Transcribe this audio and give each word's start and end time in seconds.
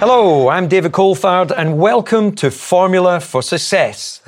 Hello, 0.00 0.48
I'm 0.48 0.68
David 0.68 0.92
Coulthard, 0.92 1.50
and 1.56 1.76
welcome 1.76 2.32
to 2.36 2.52
Formula 2.52 3.18
for 3.18 3.42
Success. 3.42 4.20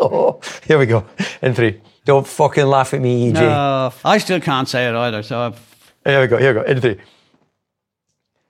oh, 0.00 0.40
here 0.66 0.76
we 0.76 0.86
go. 0.86 1.04
In 1.40 1.54
three. 1.54 1.80
Don't 2.04 2.26
fucking 2.26 2.66
laugh 2.66 2.94
at 2.94 3.00
me, 3.00 3.30
EJ. 3.30 3.34
No, 3.34 3.92
I 4.04 4.18
still 4.18 4.40
can't 4.40 4.68
say 4.68 4.88
it 4.88 4.94
either. 4.96 5.22
So 5.22 5.38
I've, 5.38 5.92
Here 6.04 6.20
we 6.20 6.26
go. 6.26 6.36
Here 6.36 6.52
we 6.52 6.60
go. 6.62 6.66
In 6.66 6.80
three. 6.80 6.96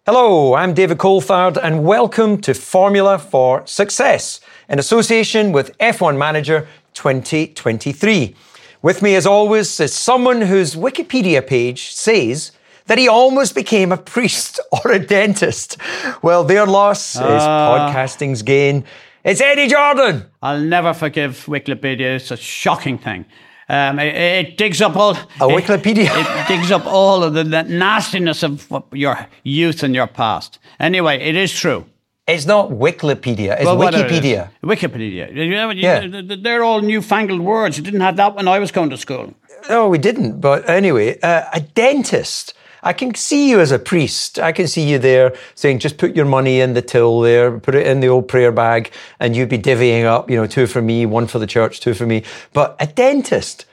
Hello, 0.06 0.54
I'm 0.54 0.72
David 0.72 0.96
Coulthard, 0.96 1.58
and 1.62 1.84
welcome 1.84 2.40
to 2.40 2.54
Formula 2.54 3.18
for 3.18 3.66
Success 3.66 4.40
in 4.70 4.78
association 4.78 5.52
with 5.52 5.76
F1 5.76 6.16
Manager 6.16 6.66
2023. 6.94 8.34
With 8.80 9.02
me, 9.02 9.16
as 9.16 9.26
always, 9.26 9.78
is 9.80 9.92
someone 9.92 10.40
whose 10.40 10.74
Wikipedia 10.76 11.46
page 11.46 11.92
says 11.92 12.52
that 12.88 12.98
he 12.98 13.08
almost 13.08 13.54
became 13.54 13.92
a 13.92 13.96
priest 13.96 14.60
or 14.72 14.92
a 14.92 14.98
dentist. 14.98 15.76
Well, 16.22 16.44
their 16.44 16.66
loss 16.66 17.14
is 17.16 17.20
podcasting's 17.22 18.42
gain. 18.42 18.84
It's 19.24 19.40
Eddie 19.40 19.68
Jordan. 19.68 20.24
I'll 20.42 20.60
never 20.60 20.92
forgive 20.94 21.44
Wikipedia. 21.46 22.16
It's 22.16 22.30
a 22.30 22.36
shocking 22.36 22.98
thing. 22.98 23.24
Um, 23.70 23.98
it, 23.98 24.14
it 24.14 24.56
digs 24.56 24.80
up 24.80 24.96
all. 24.96 25.10
A 25.14 25.46
Wikipedia? 25.46 26.08
It, 26.10 26.48
digs 26.48 26.70
up 26.70 26.86
all 26.86 27.22
of 27.22 27.34
the, 27.34 27.44
the 27.44 27.62
nastiness 27.64 28.42
of 28.42 28.66
your 28.92 29.26
youth 29.42 29.82
and 29.82 29.94
your 29.94 30.06
past. 30.06 30.58
Anyway, 30.80 31.18
it 31.18 31.36
is 31.36 31.52
true. 31.52 31.84
It's 32.26 32.46
not 32.46 32.70
Wikipedia, 32.70 33.56
it's 33.56 33.64
Well, 33.64 33.76
whatever 33.78 34.06
it 34.06 34.12
is. 34.12 34.20
Wikipedia. 34.20 34.50
Wikipedia. 34.62 35.34
You 35.34 35.50
know, 35.50 35.70
you- 35.70 35.82
Yeah. 35.82 36.22
They're 36.42 36.62
all 36.64 36.80
newfangled 36.82 37.40
words. 37.40 37.76
You 37.78 37.84
didn't 37.84 38.00
have 38.00 38.16
that 38.16 38.34
when 38.34 38.48
I 38.48 38.58
was 38.58 38.70
going 38.70 38.90
to 38.90 38.96
school. 38.96 39.34
No, 39.68 39.88
we 39.88 39.98
didn't. 39.98 40.40
But 40.40 40.68
anyway, 40.68 41.18
uh, 41.20 41.44
a 41.52 41.60
dentist. 41.60 42.54
I 42.82 42.92
can 42.92 43.14
see 43.14 43.50
you 43.50 43.60
as 43.60 43.72
a 43.72 43.78
priest. 43.78 44.38
I 44.38 44.52
can 44.52 44.68
see 44.68 44.88
you 44.88 44.98
there 44.98 45.34
saying, 45.54 45.80
just 45.80 45.98
put 45.98 46.14
your 46.14 46.24
money 46.24 46.60
in 46.60 46.74
the 46.74 46.82
till 46.82 47.20
there, 47.20 47.58
put 47.58 47.74
it 47.74 47.86
in 47.86 48.00
the 48.00 48.08
old 48.08 48.28
prayer 48.28 48.52
bag, 48.52 48.92
and 49.20 49.34
you'd 49.34 49.48
be 49.48 49.58
divvying 49.58 50.04
up, 50.04 50.30
you 50.30 50.36
know, 50.36 50.46
two 50.46 50.66
for 50.66 50.82
me, 50.82 51.06
one 51.06 51.26
for 51.26 51.38
the 51.38 51.46
church, 51.46 51.80
two 51.80 51.94
for 51.94 52.06
me. 52.06 52.22
But 52.52 52.76
a 52.80 52.86
dentist, 52.86 53.66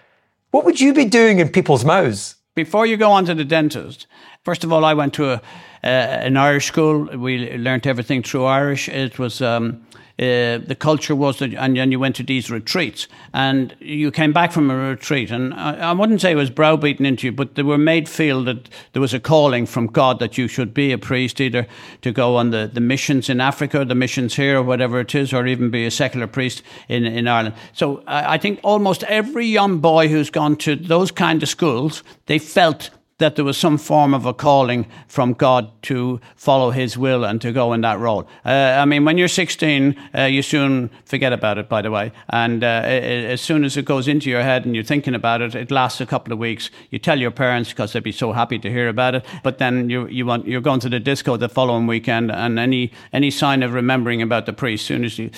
what 0.52 0.66
would 0.66 0.80
you 0.80 0.94
be 0.94 1.06
doing 1.06 1.40
in 1.40 1.50
people's 1.50 1.86
mouths? 1.86 2.36
Before 2.56 2.86
you 2.86 2.98
go 2.98 3.12
on 3.12 3.26
to 3.26 3.36
the 3.36 3.44
dentist, 3.44 4.08
first 4.44 4.64
of 4.64 4.72
all, 4.72 4.86
I 4.86 4.94
went 4.94 5.14
to 5.16 5.32
a, 5.32 5.42
uh, 5.84 5.88
an 5.88 6.38
Irish 6.38 6.68
school. 6.68 7.06
We 7.18 7.58
learnt 7.58 7.86
everything 7.86 8.24
through 8.24 8.46
Irish. 8.46 8.88
It 8.88 9.20
was 9.20 9.42
um, 9.42 9.85
uh, 10.18 10.60
the 10.60 10.78
culture 10.80 11.16
was 11.16 11.40
that, 11.40 11.54
and 11.54 11.92
you 11.92 12.00
went 12.00 12.16
to 12.16 12.24
these 12.24 12.50
retreats, 12.50 13.08
and 13.34 13.76
you 13.80 14.12
came 14.12 14.32
back 14.32 14.52
from 14.52 14.72
a 14.72 14.76
retreat, 14.76 15.30
and 15.30 15.54
I, 15.54 15.90
I 15.90 15.92
wouldn't 15.92 16.22
say 16.22 16.32
it 16.32 16.36
was 16.36 16.50
browbeaten 16.50 17.06
into 17.06 17.28
you, 17.28 17.34
but 17.34 17.56
they 17.56 17.64
were 17.64 17.78
made 17.78 18.08
feel 18.08 18.44
that 18.46 18.70
there 18.94 19.02
was 19.02 19.14
a 19.14 19.20
calling 19.20 19.66
from 19.66 19.88
God 19.88 20.20
that 20.20 20.38
you 20.38 20.48
should 20.48 20.74
be 20.74 20.94
a 20.94 20.98
priest, 20.98 21.42
either 21.42 21.68
to 22.02 22.12
go 22.14 22.38
on 22.38 22.52
the, 22.52 22.70
the 22.74 22.80
missions 22.80 23.30
in 23.30 23.42
Africa, 23.42 23.84
the 23.84 23.96
missions 23.96 24.36
here, 24.36 24.60
or 24.60 24.64
whatever 24.64 25.02
it 25.02 25.14
is, 25.14 25.34
or 25.34 25.46
even 25.46 25.70
be 25.70 25.86
a 25.86 25.92
secular 25.92 26.28
priest 26.28 26.64
in, 26.88 27.06
in 27.06 27.28
Ireland. 27.28 27.56
So 27.74 28.02
I, 28.08 28.36
I 28.36 28.38
think 28.38 28.62
almost 28.64 29.04
every 29.04 29.48
young 29.48 29.80
boy 29.80 30.08
who's 30.08 30.30
gone 30.30 30.56
to 30.58 30.78
those 30.78 31.12
kind 31.12 31.44
of 31.44 31.50
schools, 31.50 32.04
they 32.28 32.40
felt 32.40 32.90
that 33.18 33.38
there 33.38 33.46
was 33.46 33.58
some 33.58 33.78
form 33.78 34.14
of 34.14 34.26
a 34.26 34.34
calling 34.34 34.86
from 35.08 35.32
God 35.34 35.72
to 35.84 36.20
follow 36.36 36.72
His 36.72 36.98
will 36.98 37.24
and 37.24 37.40
to 37.42 37.54
go 37.54 37.72
in 37.72 37.80
that 37.82 37.98
role. 37.98 38.28
Uh, 38.46 38.50
I 38.78 38.84
mean, 38.84 39.06
when 39.06 39.18
you're 39.18 39.30
16, 39.30 39.96
uh, 40.14 40.24
you 40.24 40.42
soon 40.42 40.90
forget 41.06 41.32
about 41.32 41.58
it, 41.58 41.70
by 41.70 41.82
the 41.82 41.92
way. 41.92 42.12
And 42.30 42.62
uh, 42.62 42.82
i- 42.84 42.88
i- 42.88 43.26
as 43.32 43.40
soon 43.40 43.64
as 43.64 43.78
it 43.78 43.86
goes 43.86 44.10
into 44.10 44.30
your 44.30 44.42
head 44.44 44.66
and 44.66 44.76
you're 44.76 44.84
thinking 44.84 45.16
about 45.16 45.42
it, 45.42 45.56
it 45.56 45.72
lasts 45.72 46.02
a 46.02 46.06
couple 46.06 46.34
of 46.34 46.40
weeks. 46.40 46.70
You 46.90 47.00
tell 47.00 47.18
your 47.18 47.32
parents 47.32 47.70
because 47.70 47.94
they'd 47.94 48.04
be 48.04 48.12
so 48.12 48.34
happy 48.34 48.60
to 48.60 48.70
hear 48.70 48.90
about 48.90 49.16
it. 49.16 49.26
But 49.44 49.60
then 49.60 49.90
you, 49.90 50.08
you 50.08 50.26
want, 50.26 50.46
you're 50.46 50.60
going 50.60 50.82
to 50.82 50.90
the 50.90 51.00
disco 51.00 51.38
the 51.38 51.48
following 51.48 51.88
weekend, 51.88 52.32
and 52.32 52.60
any, 52.60 52.92
any 53.14 53.32
sign 53.32 53.64
of 53.64 53.72
remembering 53.74 54.22
about 54.22 54.46
the 54.46 54.54
priest 54.54 54.82
as 54.84 54.88
soon 54.88 55.06
as 55.06 55.18
you, 55.18 55.32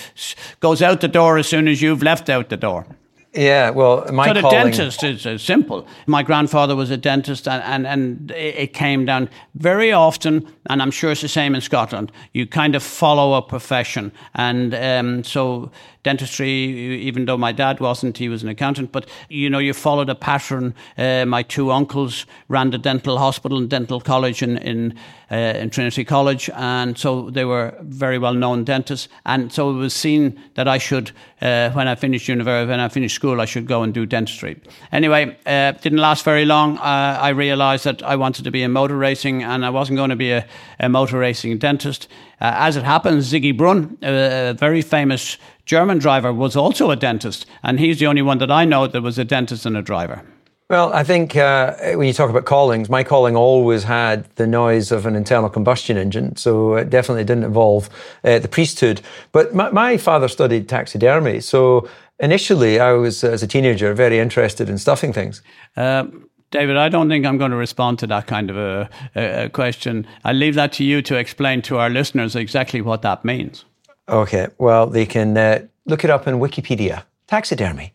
goes 0.58 0.82
out 0.82 1.00
the 1.00 1.06
door 1.08 1.38
as 1.38 1.46
soon 1.46 1.68
as 1.68 1.80
you've 1.80 2.02
left 2.02 2.28
out 2.28 2.48
the 2.48 2.56
door. 2.56 2.86
Yeah, 3.34 3.70
well, 3.70 4.06
my 4.10 4.26
So 4.28 4.32
the 4.34 4.40
calling. 4.40 4.70
dentist 4.70 5.04
is 5.04 5.26
uh, 5.26 5.36
simple. 5.36 5.86
My 6.06 6.22
grandfather 6.22 6.74
was 6.74 6.90
a 6.90 6.96
dentist, 6.96 7.46
and, 7.46 7.62
and, 7.62 7.86
and 7.86 8.30
it 8.30 8.54
it 8.56 8.72
came 8.72 9.04
down 9.04 9.28
very 9.54 9.92
often, 9.92 10.46
and 10.70 10.80
I'm 10.80 10.90
sure 10.90 11.10
it's 11.12 11.20
the 11.20 11.28
same 11.28 11.54
in 11.54 11.60
Scotland. 11.60 12.10
You 12.32 12.46
kind 12.46 12.74
of 12.74 12.82
follow 12.82 13.34
a 13.34 13.42
profession, 13.42 14.12
and 14.34 14.74
um, 14.74 15.24
so 15.24 15.70
dentistry. 16.02 16.48
Even 16.48 17.24
though 17.24 17.36
my 17.36 17.52
dad 17.52 17.80
wasn't, 17.80 18.18
he 18.18 18.28
was 18.28 18.42
an 18.42 18.48
accountant, 18.48 18.92
but 18.92 19.08
you 19.28 19.50
know 19.50 19.58
you 19.58 19.72
followed 19.72 20.08
a 20.08 20.14
pattern. 20.14 20.74
Uh, 20.96 21.24
my 21.26 21.42
two 21.42 21.70
uncles 21.70 22.26
ran 22.48 22.70
the 22.70 22.78
dental 22.78 23.18
hospital 23.18 23.58
and 23.58 23.68
dental 23.70 24.00
college 24.00 24.42
in 24.42 24.58
in, 24.58 24.98
uh, 25.30 25.36
in 25.36 25.70
Trinity 25.70 26.04
College, 26.04 26.50
and 26.54 26.98
so 26.98 27.30
they 27.30 27.44
were 27.44 27.74
very 27.82 28.18
well 28.18 28.34
known 28.34 28.64
dentists, 28.64 29.08
and 29.24 29.52
so 29.52 29.70
it 29.70 29.74
was 29.74 29.94
seen 29.94 30.40
that 30.54 30.68
I 30.68 30.78
should, 30.78 31.10
uh, 31.42 31.70
when 31.70 31.88
I 31.88 31.94
finished 31.94 32.28
university, 32.28 32.70
when 32.70 32.80
I 32.80 32.88
finished 32.88 33.14
school, 33.14 33.40
I 33.40 33.44
should 33.46 33.66
go 33.66 33.82
and 33.82 33.92
do 33.92 34.06
dentistry. 34.06 34.60
Anyway, 34.92 35.36
uh, 35.46 35.72
didn't 35.72 35.98
last 35.98 36.24
very 36.24 36.44
long. 36.44 36.78
Uh, 36.78 37.18
I 37.20 37.30
realised 37.30 37.84
that 37.84 38.02
I 38.02 38.16
wanted 38.16 38.44
to 38.44 38.50
be 38.50 38.62
in 38.62 38.72
motor 38.72 38.96
racing, 38.96 39.42
and 39.42 39.64
I 39.64 39.70
wasn't 39.70 39.96
going 39.96 40.10
to 40.10 40.16
be 40.16 40.32
a, 40.32 40.46
a 40.80 40.88
motor 40.88 41.18
racing 41.18 41.58
dentist. 41.58 42.08
Uh, 42.40 42.54
as 42.54 42.76
it 42.76 42.84
happens, 42.84 43.32
Ziggy 43.32 43.56
Brunn, 43.56 43.98
a 44.02 44.54
very 44.56 44.82
famous 44.82 45.38
German 45.68 45.98
driver, 45.98 46.32
was 46.32 46.56
also 46.56 46.90
a 46.90 46.96
dentist, 46.96 47.44
and 47.62 47.78
he's 47.78 47.98
the 47.98 48.06
only 48.06 48.22
one 48.22 48.38
that 48.38 48.50
I 48.50 48.64
know 48.64 48.86
that 48.86 49.02
was 49.02 49.18
a 49.18 49.24
dentist 49.24 49.66
and 49.66 49.76
a 49.76 49.82
driver. 49.82 50.22
Well, 50.70 50.92
I 50.94 51.04
think 51.04 51.36
uh, 51.36 51.76
when 51.94 52.06
you 52.06 52.14
talk 52.14 52.30
about 52.30 52.46
callings, 52.46 52.88
my 52.88 53.04
calling 53.04 53.36
always 53.36 53.84
had 53.84 54.24
the 54.36 54.46
noise 54.46 54.90
of 54.90 55.04
an 55.04 55.14
internal 55.14 55.50
combustion 55.50 55.98
engine, 55.98 56.36
so 56.36 56.74
it 56.74 56.88
definitely 56.88 57.24
didn't 57.24 57.44
involve 57.44 57.90
uh, 58.24 58.38
the 58.38 58.48
priesthood. 58.48 59.02
But 59.32 59.54
my, 59.54 59.70
my 59.70 59.98
father 59.98 60.28
studied 60.28 60.70
taxidermy, 60.70 61.40
so 61.40 61.86
initially 62.18 62.80
I 62.80 62.92
was, 62.92 63.22
as 63.22 63.42
a 63.42 63.46
teenager, 63.46 63.92
very 63.92 64.18
interested 64.18 64.70
in 64.70 64.78
stuffing 64.78 65.12
things. 65.12 65.42
Um, 65.76 66.30
David, 66.50 66.78
I 66.78 66.88
don't 66.88 67.10
think 67.10 67.26
I'm 67.26 67.36
going 67.36 67.50
to 67.50 67.58
respond 67.58 67.98
to 67.98 68.06
that 68.06 68.26
kind 68.26 68.48
of 68.48 68.56
a, 68.56 68.88
a, 69.14 69.44
a 69.44 69.48
question. 69.50 70.06
I 70.24 70.32
leave 70.32 70.54
that 70.54 70.72
to 70.74 70.84
you 70.84 71.02
to 71.02 71.16
explain 71.16 71.60
to 71.62 71.76
our 71.76 71.90
listeners 71.90 72.34
exactly 72.34 72.80
what 72.80 73.02
that 73.02 73.22
means. 73.22 73.66
Okay, 74.08 74.48
well, 74.58 74.86
they 74.86 75.04
can 75.06 75.36
uh, 75.36 75.66
look 75.86 76.04
it 76.04 76.10
up 76.10 76.26
in 76.26 76.36
Wikipedia. 76.36 77.02
Taxidermy. 77.26 77.92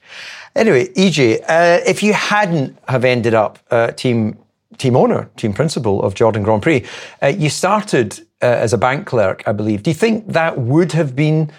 Anyway, 0.56 0.90
EJ, 0.90 1.42
uh, 1.50 1.82
if 1.88 2.04
you 2.04 2.14
hadn't 2.14 2.78
have 2.88 3.04
ended 3.04 3.34
up 3.34 3.58
uh, 3.72 3.92
team 3.92 4.38
team 4.78 4.96
owner, 4.96 5.30
team 5.38 5.54
principal 5.54 6.02
of 6.04 6.14
Jordan 6.14 6.44
Grand 6.44 6.62
Prix, 6.62 6.84
uh, 7.22 7.28
you 7.28 7.50
started 7.50 8.20
uh, 8.42 8.46
as 8.46 8.74
a 8.74 8.78
bank 8.78 9.08
clerk, 9.08 9.44
I 9.48 9.52
believe. 9.52 9.84
Do 9.84 9.90
you 9.90 9.96
think 9.96 10.28
that 10.28 10.60
would 10.60 10.92
have 10.92 11.16
been 11.16 11.52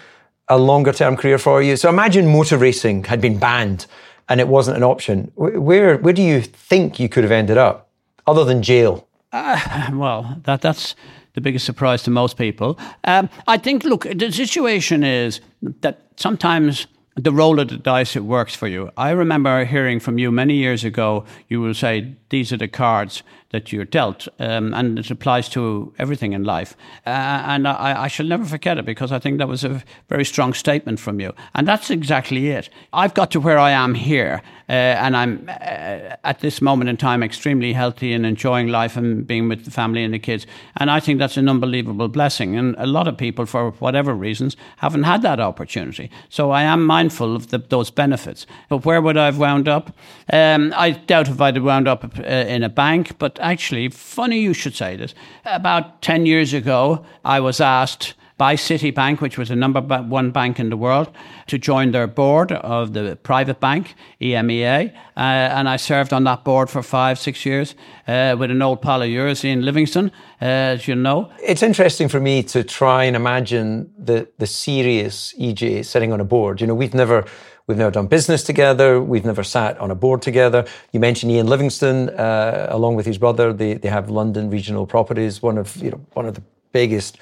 a 0.47 0.57
longer 0.57 0.93
term 0.93 1.17
career 1.17 1.37
for 1.37 1.61
you? 1.61 1.75
So 1.75 1.89
imagine 1.89 2.27
motor 2.27 2.57
racing 2.57 3.05
had 3.05 3.19
been 3.19 3.37
banned 3.37 3.87
and 4.29 4.39
it 4.39 4.47
wasn't 4.47 4.77
an 4.77 4.83
option. 4.83 5.31
Where 5.35 5.97
where 5.97 6.13
do 6.13 6.21
you 6.21 6.41
think 6.41 6.99
you 6.99 7.09
could 7.09 7.23
have 7.23 7.31
ended 7.31 7.57
up, 7.57 7.89
other 8.25 8.45
than 8.45 8.63
jail? 8.63 9.05
Well, 9.93 10.39
that 10.43 10.61
that's 10.61 10.95
the 11.33 11.41
biggest 11.41 11.65
surprise 11.65 12.03
to 12.03 12.11
most 12.11 12.37
people. 12.37 12.79
Um, 13.03 13.29
I 13.47 13.57
think, 13.57 13.83
look, 13.83 14.07
the 14.15 14.31
situation 14.31 15.03
is 15.03 15.41
that 15.81 16.01
sometimes 16.15 16.87
the 17.15 17.31
roll 17.31 17.59
of 17.59 17.69
the 17.69 17.77
dice 17.77 18.15
it 18.15 18.23
works 18.23 18.55
for 18.55 18.67
you. 18.67 18.89
I 18.97 19.11
remember 19.11 19.65
hearing 19.65 19.99
from 19.99 20.17
you 20.17 20.31
many 20.31 20.55
years 20.55 20.83
ago. 20.83 21.25
You 21.47 21.61
will 21.61 21.73
say 21.73 22.15
these 22.35 22.51
are 22.51 22.57
the 22.57 22.67
cards 22.67 23.23
that 23.55 23.71
you're 23.71 23.85
dealt, 23.85 24.27
um, 24.39 24.73
and 24.73 24.99
it 24.99 25.09
applies 25.09 25.47
to 25.47 25.93
everything 25.97 26.33
in 26.33 26.43
life. 26.43 26.75
Uh, 27.05 27.09
and 27.53 27.65
I, 27.65 28.03
I, 28.03 28.07
shall 28.09 28.25
never 28.25 28.43
forget 28.43 28.77
it 28.77 28.85
because 28.85 29.13
I 29.13 29.19
think 29.19 29.37
that 29.37 29.47
was 29.47 29.63
a 29.63 29.81
very 30.09 30.25
strong 30.25 30.53
statement 30.53 30.99
from 30.99 31.21
you. 31.21 31.33
And 31.53 31.65
that's 31.65 31.89
exactly 31.89 32.49
it. 32.49 32.69
I've 32.91 33.13
got 33.13 33.31
to 33.31 33.39
where 33.39 33.57
I 33.57 33.71
am 33.71 33.93
here, 33.93 34.41
uh, 34.67 34.71
and 35.03 35.15
I'm 35.15 35.47
uh, 35.47 36.17
at 36.31 36.39
this 36.39 36.61
moment 36.61 36.89
in 36.89 36.97
time 36.97 37.23
extremely 37.23 37.71
healthy 37.71 38.11
and 38.11 38.25
enjoying 38.25 38.67
life 38.67 38.97
and 38.97 39.25
being 39.25 39.47
with 39.47 39.63
the 39.63 39.71
family 39.71 40.03
and 40.03 40.13
the 40.13 40.19
kids. 40.19 40.45
And 40.75 40.91
I 40.91 40.99
think 40.99 41.19
that's 41.19 41.37
an 41.37 41.47
unbelievable 41.47 42.09
blessing. 42.09 42.57
And 42.57 42.75
a 42.77 42.87
lot 42.87 43.07
of 43.07 43.15
people, 43.15 43.45
for 43.45 43.71
whatever 43.79 44.13
reasons, 44.13 44.57
haven't 44.77 45.03
had 45.03 45.21
that 45.21 45.39
opportunity. 45.39 46.09
So 46.29 46.51
I 46.51 46.63
am 46.63 46.85
mindful 46.85 47.35
of 47.35 47.47
the, 47.51 47.59
those 47.59 47.89
benefits. 47.89 48.45
But 48.67 48.83
where 48.85 49.01
would 49.01 49.15
I 49.15 49.25
have 49.25 49.37
wound 49.37 49.69
up? 49.69 49.95
Um, 50.33 50.73
I 50.75 50.91
doubt 50.91 51.29
if 51.29 51.39
I'd 51.39 51.55
have 51.55 51.63
wound 51.63 51.87
up 51.87 52.03
in 52.25 52.63
a 52.63 52.69
bank, 52.69 53.17
but 53.17 53.39
actually, 53.39 53.89
funny 53.89 54.39
you 54.39 54.53
should 54.53 54.75
say 54.75 54.95
this. 54.95 55.13
About 55.45 56.01
10 56.01 56.25
years 56.25 56.53
ago, 56.53 57.05
I 57.23 57.39
was 57.39 57.61
asked 57.61 58.15
by 58.37 58.55
Citibank, 58.55 59.21
which 59.21 59.37
was 59.37 59.47
the 59.47 59.55
number 59.55 59.79
one 59.79 60.31
bank 60.31 60.59
in 60.59 60.69
the 60.69 60.75
world, 60.75 61.09
to 61.47 61.57
join 61.57 61.91
their 61.91 62.07
board 62.07 62.51
of 62.51 62.93
the 62.93 63.15
private 63.23 63.61
bank, 63.61 63.95
EMEA. 64.19 64.93
Uh, 64.93 65.19
and 65.19 65.69
I 65.69 65.77
served 65.77 66.11
on 66.11 66.25
that 66.25 66.43
board 66.43 66.69
for 66.69 66.83
five, 66.83 67.17
six 67.17 67.45
years 67.45 67.75
uh, 68.07 68.35
with 68.37 68.51
an 68.51 68.61
old 68.61 68.81
pal 68.81 69.01
of 69.01 69.09
yours, 69.09 69.45
Ian 69.45 69.63
Livingstone, 69.63 70.11
uh, 70.41 70.45
as 70.75 70.87
you 70.87 70.95
know. 70.95 71.31
It's 71.41 71.63
interesting 71.63 72.09
for 72.09 72.19
me 72.19 72.43
to 72.43 72.63
try 72.63 73.05
and 73.05 73.15
imagine 73.15 73.89
the, 73.97 74.27
the 74.37 74.47
serious 74.47 75.33
EJ 75.39 75.85
sitting 75.85 76.11
on 76.11 76.19
a 76.19 76.25
board. 76.25 76.59
You 76.59 76.67
know, 76.67 76.75
we've 76.75 76.93
never 76.93 77.25
We've 77.67 77.77
never 77.77 77.91
done 77.91 78.07
business 78.07 78.43
together. 78.43 79.01
We've 79.01 79.25
never 79.25 79.43
sat 79.43 79.77
on 79.79 79.89
a 79.89 79.95
board 79.95 80.21
together. 80.21 80.65
You 80.91 80.99
mentioned 80.99 81.31
Ian 81.31 81.47
Livingstone, 81.47 82.09
uh, 82.09 82.67
along 82.69 82.95
with 82.95 83.07
his 83.07 83.17
brother. 83.17 83.53
They, 83.53 83.73
they 83.73 83.89
have 83.89 84.09
London 84.09 84.51
Regional 84.51 84.85
Properties, 84.85 85.41
one 85.41 85.57
of 85.57 85.75
you 85.77 85.91
know 85.91 86.01
one 86.13 86.27
of 86.27 86.35
the 86.35 86.43
biggest 86.71 87.17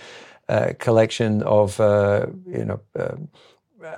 uh, 0.50 0.74
collection 0.80 1.44
of 1.44 1.80
uh, 1.80 2.26
you 2.48 2.66
know. 2.66 2.82
Uh, 2.98 3.16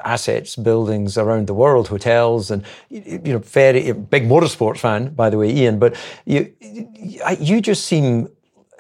assets, 0.04 0.56
buildings 0.56 1.16
around 1.16 1.46
the 1.46 1.54
world, 1.54 1.88
hotels, 1.88 2.50
and 2.50 2.64
you 2.90 3.20
know, 3.34 3.38
very 3.38 3.92
big 3.92 4.24
motorsport 4.24 4.80
fan, 4.80 5.14
by 5.14 5.30
the 5.30 5.38
way, 5.38 5.52
Ian. 5.52 5.78
But 5.78 5.96
you, 6.26 6.52
you 7.40 7.62
just 7.62 7.86
seem 7.86 8.28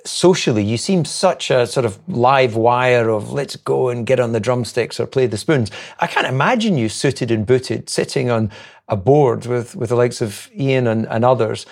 socially, 0.06 0.64
you 0.64 0.78
seem 0.78 1.06
such 1.06 1.52
a 1.52 1.68
sort 1.68 1.86
of 1.86 2.00
live 2.08 2.56
wire 2.56 3.10
of 3.10 3.32
let's 3.32 3.56
go 3.56 3.90
and 3.90 4.06
get 4.06 4.20
on 4.20 4.32
the 4.32 4.40
drumsticks 4.40 5.00
or 5.00 5.08
play 5.08 5.28
the 5.28 5.38
spoons. 5.38 5.72
I 6.00 6.08
can't 6.08 6.28
imagine 6.28 6.78
you 6.78 6.90
suited 6.90 7.32
and 7.32 7.46
booted 7.46 7.90
sitting 7.90 8.30
on 8.30 8.52
a 8.88 8.96
board 8.96 9.46
with, 9.46 9.76
with 9.76 9.90
the 9.90 9.96
likes 9.96 10.22
of 10.22 10.50
Ian 10.56 10.88
and, 10.88 11.08
and 11.08 11.26
others 11.26 11.66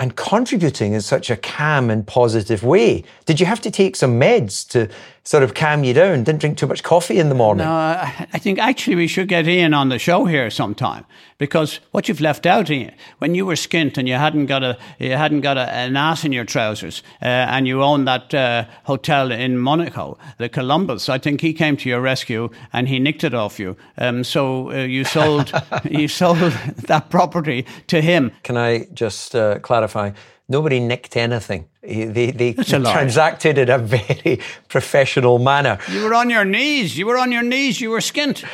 and 0.00 0.16
contributing 0.16 0.94
in 0.94 1.00
such 1.02 1.30
a 1.30 1.36
calm 1.36 1.90
and 1.90 2.06
positive 2.06 2.62
way. 2.62 3.04
Did 3.26 3.38
you 3.38 3.44
have 3.44 3.60
to 3.60 3.70
take 3.70 3.96
some 3.96 4.18
meds 4.18 4.66
to 4.70 4.88
sort 5.30 5.44
of 5.44 5.54
calm 5.54 5.84
you 5.84 5.94
down? 5.94 6.24
Didn't 6.24 6.40
drink 6.40 6.58
too 6.58 6.66
much 6.66 6.82
coffee 6.82 7.20
in 7.20 7.28
the 7.28 7.36
morning? 7.36 7.64
No, 7.64 7.72
I 7.72 8.38
think 8.40 8.58
actually 8.58 8.96
we 8.96 9.06
should 9.06 9.28
get 9.28 9.46
Ian 9.46 9.74
on 9.74 9.88
the 9.88 9.96
show 9.96 10.24
here 10.24 10.50
sometime 10.50 11.04
because 11.38 11.78
what 11.92 12.08
you've 12.08 12.20
left 12.20 12.46
out, 12.46 12.68
Ian, 12.68 12.92
when 13.18 13.36
you 13.36 13.46
were 13.46 13.54
skint 13.54 13.96
and 13.96 14.08
you 14.08 14.14
hadn't 14.14 14.46
got 14.46 14.64
a 14.64 14.76
you 14.98 15.12
hadn't 15.12 15.42
got 15.42 15.56
a, 15.56 15.70
an 15.70 15.96
ass 15.96 16.24
in 16.24 16.32
your 16.32 16.44
trousers 16.44 17.04
uh, 17.22 17.26
and 17.26 17.68
you 17.68 17.80
owned 17.80 18.08
that 18.08 18.34
uh, 18.34 18.64
hotel 18.82 19.30
in 19.30 19.56
Monaco, 19.56 20.18
the 20.38 20.48
Columbus, 20.48 21.08
I 21.08 21.18
think 21.18 21.42
he 21.42 21.52
came 21.52 21.76
to 21.76 21.88
your 21.88 22.00
rescue 22.00 22.50
and 22.72 22.88
he 22.88 22.98
nicked 22.98 23.22
it 23.22 23.32
off 23.32 23.60
you. 23.60 23.76
Um, 23.98 24.24
so 24.24 24.72
uh, 24.72 24.78
you 24.78 25.04
sold 25.04 25.52
you 25.88 26.08
sold 26.08 26.38
that 26.88 27.08
property 27.08 27.66
to 27.86 28.00
him. 28.00 28.32
Can 28.42 28.56
I 28.56 28.88
just 28.94 29.36
uh, 29.36 29.60
clarify? 29.60 30.10
Nobody 30.50 30.80
nicked 30.80 31.16
anything. 31.16 31.68
They, 31.80 32.32
they 32.32 32.52
transacted 32.54 33.56
in 33.56 33.70
a 33.70 33.78
very 33.78 34.40
professional 34.68 35.38
manner. 35.38 35.78
You 35.88 36.02
were 36.02 36.14
on 36.14 36.28
your 36.28 36.44
knees. 36.44 36.98
You 36.98 37.06
were 37.06 37.16
on 37.16 37.30
your 37.30 37.44
knees. 37.44 37.80
You 37.80 37.90
were 37.90 38.00
skint. 38.00 38.44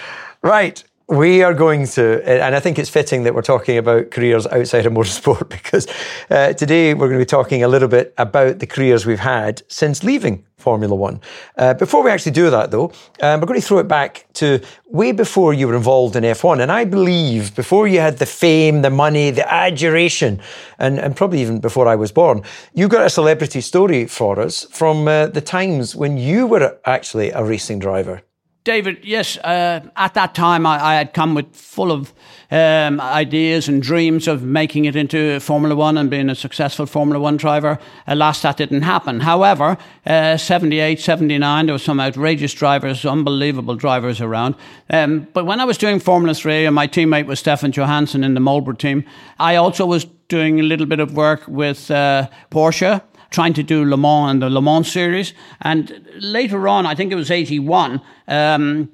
Right. 0.42 0.84
We 1.08 1.44
are 1.44 1.54
going 1.54 1.86
to, 1.86 2.28
and 2.28 2.56
I 2.56 2.58
think 2.58 2.80
it's 2.80 2.90
fitting 2.90 3.22
that 3.22 3.34
we're 3.34 3.40
talking 3.40 3.78
about 3.78 4.10
careers 4.10 4.44
outside 4.44 4.86
of 4.86 4.92
motorsport 4.92 5.48
because 5.48 5.86
uh, 6.30 6.52
today 6.54 6.94
we're 6.94 7.06
going 7.06 7.20
to 7.20 7.24
be 7.24 7.26
talking 7.26 7.62
a 7.62 7.68
little 7.68 7.86
bit 7.86 8.12
about 8.18 8.58
the 8.58 8.66
careers 8.66 9.06
we've 9.06 9.20
had 9.20 9.62
since 9.68 10.02
leaving 10.02 10.44
Formula 10.56 10.96
One. 10.96 11.20
Uh, 11.56 11.74
before 11.74 12.02
we 12.02 12.10
actually 12.10 12.32
do 12.32 12.50
that, 12.50 12.72
though, 12.72 12.90
um, 13.22 13.40
we're 13.40 13.46
going 13.46 13.60
to 13.60 13.64
throw 13.64 13.78
it 13.78 13.86
back 13.86 14.26
to 14.32 14.60
way 14.88 15.12
before 15.12 15.54
you 15.54 15.68
were 15.68 15.76
involved 15.76 16.16
in 16.16 16.24
F1. 16.24 16.60
And 16.60 16.72
I 16.72 16.84
believe 16.84 17.54
before 17.54 17.86
you 17.86 18.00
had 18.00 18.18
the 18.18 18.26
fame, 18.26 18.82
the 18.82 18.90
money, 18.90 19.30
the 19.30 19.48
adjuration, 19.48 20.40
and, 20.80 20.98
and 20.98 21.14
probably 21.14 21.40
even 21.40 21.60
before 21.60 21.86
I 21.86 21.94
was 21.94 22.10
born, 22.10 22.42
you 22.74 22.88
got 22.88 23.06
a 23.06 23.10
celebrity 23.10 23.60
story 23.60 24.06
for 24.06 24.40
us 24.40 24.64
from 24.72 25.06
uh, 25.06 25.28
the 25.28 25.40
times 25.40 25.94
when 25.94 26.18
you 26.18 26.48
were 26.48 26.80
actually 26.84 27.30
a 27.30 27.44
racing 27.44 27.78
driver. 27.78 28.22
David, 28.66 29.04
yes, 29.04 29.36
uh, 29.38 29.88
at 29.94 30.14
that 30.14 30.34
time 30.34 30.66
I, 30.66 30.84
I, 30.84 30.94
had 30.96 31.14
come 31.14 31.36
with 31.36 31.54
full 31.54 31.92
of 31.92 32.12
um, 32.50 33.00
ideas 33.00 33.68
and 33.68 33.80
dreams 33.80 34.26
of 34.26 34.42
making 34.42 34.86
it 34.86 34.96
into 34.96 35.38
Formula 35.38 35.76
One 35.76 35.96
and 35.96 36.10
being 36.10 36.28
a 36.28 36.34
successful 36.34 36.84
Formula 36.84 37.20
One 37.20 37.36
driver. 37.36 37.78
Alas, 38.08 38.42
that 38.42 38.56
didn't 38.56 38.82
happen. 38.82 39.20
However, 39.20 39.78
uh, 40.04 40.36
78, 40.36 40.98
79, 40.98 41.66
there 41.66 41.74
were 41.76 41.78
some 41.78 42.00
outrageous 42.00 42.52
drivers, 42.54 43.06
unbelievable 43.06 43.76
drivers 43.76 44.20
around. 44.20 44.56
Um, 44.90 45.28
but 45.32 45.46
when 45.46 45.60
I 45.60 45.64
was 45.64 45.78
doing 45.78 46.00
Formula 46.00 46.34
3 46.34 46.66
and 46.66 46.74
my 46.74 46.88
teammate 46.88 47.26
was 47.26 47.38
Stefan 47.38 47.70
Johansson 47.70 48.24
in 48.24 48.34
the 48.34 48.40
Marlboro 48.40 48.74
team, 48.74 49.04
I 49.38 49.54
also 49.54 49.86
was 49.86 50.06
doing 50.26 50.58
a 50.58 50.64
little 50.64 50.86
bit 50.86 50.98
of 50.98 51.14
work 51.14 51.46
with 51.46 51.88
uh, 51.88 52.28
Porsche 52.50 53.00
trying 53.30 53.54
to 53.54 53.62
do 53.62 53.84
Le 53.84 53.96
Mans 53.96 54.30
and 54.30 54.42
the 54.42 54.50
Le 54.50 54.62
Mans 54.62 54.90
series. 54.90 55.34
And 55.60 56.06
later 56.20 56.68
on, 56.68 56.86
I 56.86 56.94
think 56.94 57.12
it 57.12 57.16
was 57.16 57.30
81, 57.30 58.00
um, 58.28 58.90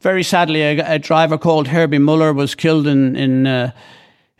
very 0.00 0.24
sadly, 0.24 0.62
a, 0.62 0.94
a, 0.94 0.98
driver 0.98 1.38
called 1.38 1.68
Herbie 1.68 1.98
Muller 1.98 2.32
was 2.32 2.56
killed 2.56 2.88
in, 2.88 3.14
in, 3.14 3.46
uh, 3.46 3.70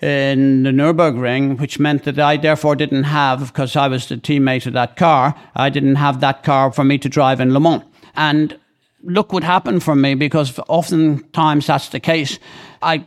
in 0.00 0.64
the 0.64 0.70
Nürburgring, 0.70 1.60
which 1.60 1.78
meant 1.78 2.02
that 2.02 2.18
I 2.18 2.36
therefore 2.36 2.74
didn't 2.74 3.04
have, 3.04 3.52
because 3.52 3.76
I 3.76 3.86
was 3.86 4.08
the 4.08 4.16
teammate 4.16 4.66
of 4.66 4.72
that 4.72 4.96
car, 4.96 5.36
I 5.54 5.70
didn't 5.70 5.96
have 5.96 6.20
that 6.20 6.42
car 6.42 6.72
for 6.72 6.82
me 6.82 6.98
to 6.98 7.08
drive 7.08 7.40
in 7.40 7.54
Le 7.54 7.60
Mans. 7.60 7.84
And 8.16 8.58
look 9.04 9.32
what 9.32 9.44
happened 9.44 9.84
for 9.84 9.94
me, 9.94 10.14
because 10.14 10.58
oftentimes 10.68 11.68
that's 11.68 11.90
the 11.90 12.00
case. 12.00 12.40
I 12.82 13.06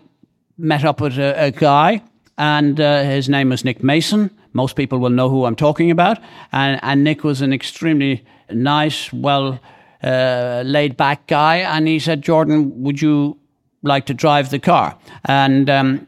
met 0.58 0.86
up 0.86 1.02
with 1.02 1.18
a, 1.18 1.48
a 1.48 1.52
guy, 1.52 2.04
and 2.38 2.80
uh, 2.80 3.04
his 3.04 3.30
name 3.30 3.50
was 3.50 3.64
Nick 3.64 3.84
Mason 3.84 4.30
most 4.56 4.78
people 4.78 5.00
will 5.00 5.10
know 5.10 5.30
who 5.30 5.44
I'm 5.46 5.56
talking 5.56 5.92
about. 5.92 6.18
And, 6.52 6.80
and 6.82 7.04
Nick 7.04 7.24
was 7.26 7.42
an 7.42 7.52
extremely 7.52 8.26
nice, 8.50 9.12
well 9.12 9.60
uh, 10.02 10.64
laid 10.66 10.96
back 10.96 11.28
guy. 11.28 11.58
And 11.58 11.88
he 11.88 12.00
said, 12.00 12.22
Jordan, 12.22 12.82
would 12.82 13.02
you 13.02 13.38
like 13.84 14.06
to 14.06 14.14
drive 14.14 14.50
the 14.50 14.60
car? 14.60 14.98
And 15.26 15.70
um, 15.70 16.08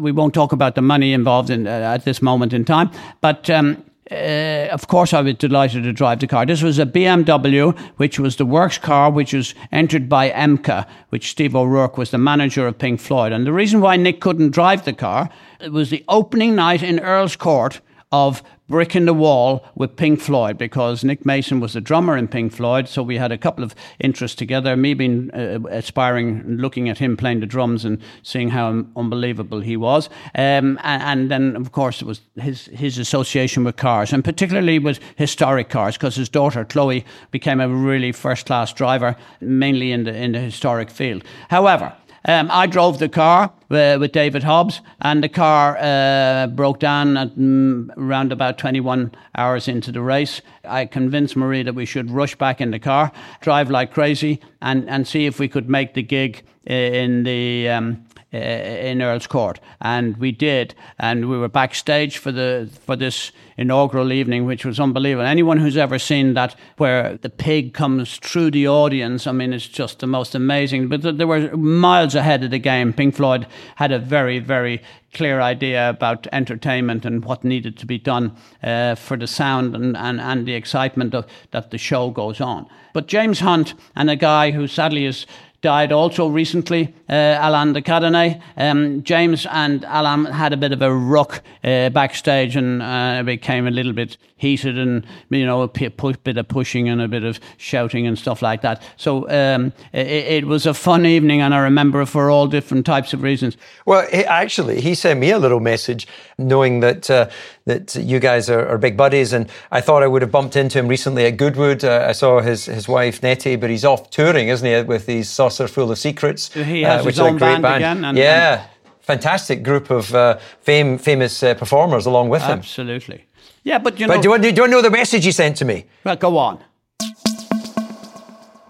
we 0.00 0.10
won't 0.10 0.34
talk 0.34 0.50
about 0.50 0.74
the 0.74 0.82
money 0.82 1.12
involved 1.12 1.50
in, 1.50 1.68
uh, 1.68 1.70
at 1.70 2.04
this 2.04 2.20
moment 2.20 2.52
in 2.52 2.64
time. 2.64 2.90
But 3.20 3.48
um, 3.48 3.84
uh, 4.10 4.68
of 4.70 4.86
course, 4.88 5.14
I 5.14 5.22
was 5.22 5.34
delighted 5.34 5.84
to 5.84 5.92
drive 5.92 6.20
the 6.20 6.26
car. 6.26 6.44
This 6.44 6.62
was 6.62 6.78
a 6.78 6.84
BMW, 6.84 7.76
which 7.96 8.18
was 8.18 8.36
the 8.36 8.44
works 8.44 8.76
car, 8.76 9.10
which 9.10 9.32
was 9.32 9.54
entered 9.72 10.08
by 10.08 10.30
EMKA, 10.30 10.86
which 11.08 11.30
Steve 11.30 11.56
O'Rourke 11.56 11.96
was 11.96 12.10
the 12.10 12.18
manager 12.18 12.66
of 12.66 12.78
Pink 12.78 13.00
Floyd. 13.00 13.32
And 13.32 13.46
the 13.46 13.52
reason 13.52 13.80
why 13.80 13.96
Nick 13.96 14.20
couldn't 14.20 14.50
drive 14.50 14.84
the 14.84 14.92
car, 14.92 15.30
it 15.58 15.72
was 15.72 15.88
the 15.88 16.04
opening 16.08 16.54
night 16.54 16.82
in 16.82 17.00
Earl's 17.00 17.36
Court 17.36 17.80
of 18.12 18.42
Brick 18.66 18.96
in 18.96 19.04
the 19.04 19.12
Wall 19.12 19.62
with 19.74 19.94
Pink 19.94 20.20
Floyd 20.20 20.56
because 20.56 21.04
Nick 21.04 21.26
Mason 21.26 21.60
was 21.60 21.74
the 21.74 21.82
drummer 21.82 22.16
in 22.16 22.28
Pink 22.28 22.50
Floyd. 22.50 22.88
So 22.88 23.02
we 23.02 23.18
had 23.18 23.30
a 23.30 23.36
couple 23.36 23.62
of 23.62 23.74
interests 24.00 24.34
together. 24.34 24.74
Me 24.74 24.94
being 24.94 25.30
uh, 25.32 25.58
aspiring, 25.68 26.42
looking 26.56 26.88
at 26.88 26.96
him 26.96 27.14
playing 27.14 27.40
the 27.40 27.46
drums 27.46 27.84
and 27.84 28.00
seeing 28.22 28.48
how 28.48 28.86
unbelievable 28.96 29.60
he 29.60 29.76
was. 29.76 30.08
Um, 30.34 30.80
and, 30.82 31.02
and, 31.02 31.30
then, 31.30 31.56
of 31.56 31.72
course, 31.72 32.00
it 32.00 32.06
was 32.06 32.22
his, 32.36 32.66
his 32.66 32.96
association 32.96 33.64
with 33.64 33.76
cars 33.76 34.14
and 34.14 34.24
particularly 34.24 34.78
with 34.78 34.98
historic 35.16 35.68
cars 35.68 35.98
because 35.98 36.16
his 36.16 36.30
daughter, 36.30 36.64
Chloe, 36.64 37.04
became 37.30 37.60
a 37.60 37.68
really 37.68 38.12
first 38.12 38.46
class 38.46 38.72
driver, 38.72 39.14
mainly 39.42 39.92
in 39.92 40.04
the, 40.04 40.16
in 40.16 40.32
the 40.32 40.40
historic 40.40 40.88
field. 40.88 41.22
However, 41.50 41.94
um, 42.26 42.48
I 42.50 42.66
drove 42.66 42.98
the 42.98 43.08
car 43.08 43.52
uh, 43.70 43.96
with 44.00 44.12
David 44.12 44.42
Hobbs, 44.42 44.80
and 45.00 45.22
the 45.22 45.28
car 45.28 45.76
uh, 45.78 46.46
broke 46.46 46.78
down 46.78 47.16
at 47.16 47.36
mm, 47.36 47.90
around 47.96 48.32
about 48.32 48.56
21 48.56 49.12
hours 49.36 49.68
into 49.68 49.92
the 49.92 50.00
race. 50.00 50.40
I 50.64 50.86
convinced 50.86 51.36
Marie 51.36 51.62
that 51.62 51.74
we 51.74 51.84
should 51.84 52.10
rush 52.10 52.34
back 52.34 52.60
in 52.60 52.70
the 52.70 52.78
car, 52.78 53.12
drive 53.40 53.70
like 53.70 53.92
crazy, 53.92 54.40
and, 54.62 54.88
and 54.88 55.06
see 55.06 55.26
if 55.26 55.38
we 55.38 55.48
could 55.48 55.68
make 55.68 55.94
the 55.94 56.02
gig 56.02 56.42
in 56.66 57.24
the 57.24 57.68
um, 57.68 58.04
uh, 58.34 58.36
in 58.36 59.00
Earl's 59.00 59.28
Court, 59.28 59.60
and 59.80 60.16
we 60.16 60.32
did, 60.32 60.74
and 60.98 61.30
we 61.30 61.38
were 61.38 61.48
backstage 61.48 62.18
for 62.18 62.32
the 62.32 62.68
for 62.84 62.96
this 62.96 63.30
inaugural 63.56 64.12
evening, 64.12 64.44
which 64.44 64.64
was 64.64 64.80
unbelievable. 64.80 65.26
Anyone 65.26 65.58
who's 65.58 65.76
ever 65.76 65.98
seen 65.98 66.34
that, 66.34 66.56
where 66.76 67.16
the 67.18 67.30
pig 67.30 67.74
comes 67.74 68.16
through 68.16 68.50
the 68.50 68.66
audience, 68.66 69.26
I 69.28 69.32
mean, 69.32 69.52
it's 69.52 69.68
just 69.68 70.00
the 70.00 70.08
most 70.08 70.34
amazing. 70.34 70.88
But 70.88 71.16
they 71.16 71.24
were 71.24 71.56
miles 71.56 72.14
ahead 72.14 72.42
of 72.42 72.50
the 72.50 72.58
game. 72.58 72.92
Pink 72.92 73.14
Floyd 73.14 73.46
had 73.76 73.92
a 73.92 73.98
very, 74.00 74.40
very 74.40 74.82
clear 75.12 75.40
idea 75.40 75.88
about 75.88 76.26
entertainment 76.32 77.04
and 77.04 77.24
what 77.24 77.44
needed 77.44 77.76
to 77.78 77.86
be 77.86 77.98
done 77.98 78.36
uh, 78.62 78.96
for 78.96 79.16
the 79.16 79.28
sound 79.28 79.74
and, 79.76 79.96
and, 79.96 80.20
and 80.20 80.44
the 80.44 80.54
excitement 80.54 81.14
of 81.14 81.24
that 81.52 81.70
the 81.70 81.78
show 81.78 82.10
goes 82.10 82.40
on. 82.40 82.66
But 82.92 83.06
James 83.06 83.40
Hunt 83.40 83.74
and 83.94 84.10
a 84.10 84.16
guy 84.16 84.50
who 84.50 84.66
sadly 84.66 85.04
is 85.06 85.26
died 85.64 85.92
also 85.92 86.28
recently, 86.28 86.92
uh, 87.08 87.38
Alain 87.40 87.72
de 87.72 87.80
Cadenet. 87.80 88.38
Um, 88.58 89.02
James 89.02 89.46
and 89.50 89.82
Alan 89.86 90.26
had 90.26 90.52
a 90.52 90.58
bit 90.58 90.72
of 90.72 90.82
a 90.82 90.94
ruck 90.94 91.42
uh, 91.64 91.88
backstage 91.88 92.54
and 92.54 92.82
uh, 92.82 93.22
became 93.24 93.66
a 93.66 93.70
little 93.70 93.94
bit 93.94 94.18
heated 94.44 94.78
and, 94.78 95.06
you 95.30 95.46
know, 95.46 95.62
a 95.62 95.68
bit 95.68 96.36
of 96.36 96.48
pushing 96.48 96.88
and 96.88 97.00
a 97.00 97.08
bit 97.08 97.24
of 97.24 97.40
shouting 97.56 98.06
and 98.06 98.18
stuff 98.18 98.42
like 98.42 98.60
that. 98.62 98.82
So 98.96 99.28
um, 99.30 99.72
it, 99.92 100.06
it, 100.06 100.44
was 100.44 100.66
a 100.66 100.74
fun 100.74 101.06
evening 101.06 101.40
and 101.40 101.54
I 101.54 101.58
remember 101.58 102.04
for 102.04 102.30
all 102.30 102.46
different 102.46 102.84
types 102.84 103.14
of 103.14 103.22
reasons. 103.22 103.56
Well, 103.86 104.06
actually, 104.12 104.80
he 104.80 104.94
sent 104.94 105.18
me 105.18 105.30
a 105.30 105.38
little 105.38 105.60
message 105.60 106.06
knowing 106.36 106.80
that 106.80 107.10
uh, 107.10 107.30
that 107.66 107.94
you 107.94 108.18
guys 108.20 108.50
are, 108.50 108.66
are, 108.68 108.76
big 108.76 108.96
buddies. 108.96 109.32
And 109.32 109.48
I 109.70 109.80
thought 109.80 110.02
I 110.02 110.06
would 110.06 110.20
have 110.20 110.30
bumped 110.30 110.56
into 110.56 110.78
him 110.78 110.88
recently 110.88 111.24
at 111.24 111.38
Goodwood. 111.38 111.82
Uh, 111.82 112.06
I 112.06 112.12
saw 112.12 112.40
his, 112.40 112.66
his 112.66 112.86
wife, 112.86 113.22
Nettie, 113.22 113.56
but 113.56 113.70
he's 113.70 113.86
off 113.86 114.10
touring, 114.10 114.48
isn't 114.48 114.66
he, 114.66 114.82
with 114.82 115.06
these 115.06 115.30
Saucerful 115.30 115.90
of 115.90 115.98
Secrets. 115.98 116.52
He 116.52 116.82
has 116.82 117.00
uh, 117.00 117.04
which 117.04 117.14
his 117.14 117.20
own 117.20 117.38
band, 117.38 117.62
band, 117.62 117.76
again. 117.76 118.04
And, 118.04 118.18
yeah. 118.18 118.60
And 118.60 118.70
fantastic 119.04 119.62
group 119.62 119.90
of 119.90 120.14
uh, 120.14 120.38
fame, 120.60 120.98
famous 120.98 121.42
uh, 121.42 121.54
performers 121.54 122.06
along 122.06 122.30
with 122.30 122.42
him. 122.42 122.58
Absolutely. 122.58 123.24
Yeah, 123.64 123.78
but 123.78 123.98
you 123.98 124.06
know. 124.06 124.14
But 124.14 124.22
do 124.22 124.26
you, 124.26 124.30
want, 124.30 124.42
do 124.42 124.48
you 124.48 124.60
want 124.60 124.70
to 124.70 124.76
know 124.76 124.82
the 124.82 124.90
message 124.90 125.24
he 125.24 125.32
sent 125.32 125.56
to 125.56 125.64
me? 125.64 125.86
Well, 126.04 126.16
go 126.16 126.36
on. 126.36 126.62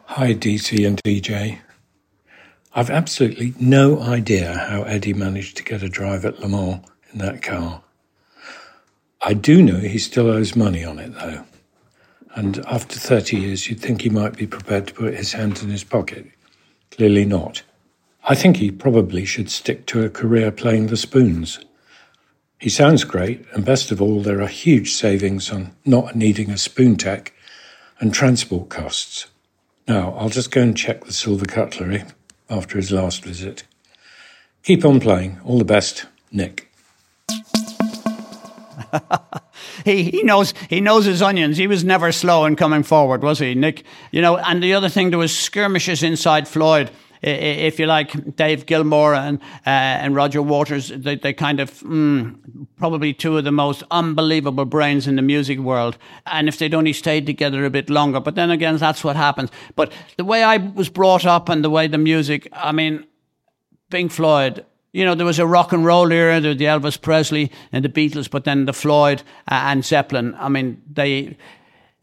Hi, 0.06 0.32
DC 0.32 0.86
and 0.86 1.02
DJ. 1.02 1.58
I've 2.72 2.90
absolutely 2.90 3.54
no 3.58 4.00
idea 4.00 4.56
how 4.56 4.84
Eddie 4.84 5.12
managed 5.12 5.56
to 5.56 5.64
get 5.64 5.82
a 5.82 5.88
drive 5.88 6.24
at 6.24 6.38
Le 6.38 6.48
Mans 6.48 6.80
in 7.12 7.18
that 7.18 7.42
car. 7.42 7.82
I 9.22 9.34
do 9.34 9.62
know 9.62 9.78
he 9.78 9.98
still 9.98 10.28
owes 10.28 10.54
money 10.54 10.84
on 10.84 10.98
it, 11.00 11.14
though. 11.14 11.44
And 12.36 12.58
after 12.66 12.98
30 12.98 13.36
years, 13.36 13.68
you'd 13.68 13.80
think 13.80 14.02
he 14.02 14.10
might 14.10 14.36
be 14.36 14.46
prepared 14.46 14.86
to 14.88 14.94
put 14.94 15.14
his 15.14 15.32
hand 15.32 15.62
in 15.62 15.70
his 15.70 15.84
pocket. 15.84 16.26
Clearly 16.90 17.24
not. 17.24 17.62
I 18.24 18.34
think 18.34 18.56
he 18.56 18.70
probably 18.70 19.24
should 19.24 19.50
stick 19.50 19.86
to 19.86 20.04
a 20.04 20.10
career 20.10 20.50
playing 20.50 20.86
the 20.86 20.96
spoons. 20.96 21.58
He 22.64 22.70
sounds 22.70 23.04
great, 23.04 23.44
and 23.52 23.62
best 23.62 23.90
of 23.90 24.00
all, 24.00 24.22
there 24.22 24.40
are 24.40 24.46
huge 24.46 24.94
savings 24.94 25.50
on 25.50 25.76
not 25.84 26.16
needing 26.16 26.48
a 26.48 26.56
spoon 26.56 26.96
tech 26.96 27.34
and 28.00 28.14
transport 28.14 28.70
costs. 28.70 29.26
Now, 29.86 30.14
I'll 30.14 30.30
just 30.30 30.50
go 30.50 30.62
and 30.62 30.74
check 30.74 31.04
the 31.04 31.12
silver 31.12 31.44
cutlery 31.44 32.04
after 32.48 32.78
his 32.78 32.90
last 32.90 33.22
visit. 33.22 33.64
Keep 34.62 34.82
on 34.86 34.98
playing. 34.98 35.40
All 35.44 35.58
the 35.58 35.66
best, 35.66 36.06
Nick. 36.32 36.72
he 39.84 40.04
he 40.04 40.22
knows 40.22 40.54
he 40.70 40.80
knows 40.80 41.04
his 41.04 41.20
onions. 41.20 41.58
He 41.58 41.66
was 41.66 41.84
never 41.84 42.12
slow 42.12 42.46
in 42.46 42.56
coming 42.56 42.82
forward, 42.82 43.22
was 43.22 43.40
he, 43.40 43.54
Nick? 43.54 43.84
You 44.10 44.22
know, 44.22 44.38
and 44.38 44.62
the 44.62 44.72
other 44.72 44.88
thing 44.88 45.10
there 45.10 45.18
was 45.18 45.36
skirmishes 45.36 46.02
inside 46.02 46.48
Floyd. 46.48 46.90
If 47.26 47.78
you 47.78 47.86
like, 47.86 48.36
Dave 48.36 48.66
Gilmour 48.66 49.14
and 49.14 49.38
uh, 49.66 50.02
and 50.04 50.14
Roger 50.14 50.42
Waters, 50.42 50.88
they, 50.88 51.16
they 51.16 51.32
kind 51.32 51.58
of 51.58 51.70
mm, 51.80 52.36
probably 52.76 53.14
two 53.14 53.38
of 53.38 53.44
the 53.44 53.52
most 53.52 53.82
unbelievable 53.90 54.64
brains 54.66 55.06
in 55.06 55.16
the 55.16 55.22
music 55.22 55.58
world. 55.58 55.96
And 56.26 56.48
if 56.48 56.58
they'd 56.58 56.74
only 56.74 56.92
stayed 56.92 57.26
together 57.26 57.64
a 57.64 57.70
bit 57.70 57.88
longer, 57.88 58.20
but 58.20 58.34
then 58.34 58.50
again, 58.50 58.76
that's 58.76 59.02
what 59.02 59.16
happens. 59.16 59.50
But 59.74 59.92
the 60.18 60.24
way 60.24 60.42
I 60.42 60.58
was 60.58 60.88
brought 60.88 61.24
up 61.24 61.48
and 61.48 61.64
the 61.64 61.70
way 61.70 61.86
the 61.86 61.98
music, 61.98 62.48
I 62.52 62.72
mean, 62.72 63.06
Pink 63.90 64.12
Floyd 64.12 64.64
you 64.94 65.04
know, 65.04 65.16
there 65.16 65.26
was 65.26 65.40
a 65.40 65.46
rock 65.46 65.72
and 65.72 65.84
roll 65.84 66.12
era, 66.12 66.40
the 66.40 66.54
Elvis 66.54 67.00
Presley 67.00 67.50
and 67.72 67.84
the 67.84 67.88
Beatles, 67.88 68.30
but 68.30 68.44
then 68.44 68.64
the 68.64 68.72
Floyd 68.72 69.22
uh, 69.48 69.54
and 69.66 69.84
Zeppelin. 69.84 70.36
I 70.38 70.48
mean, 70.48 70.80
they 70.88 71.36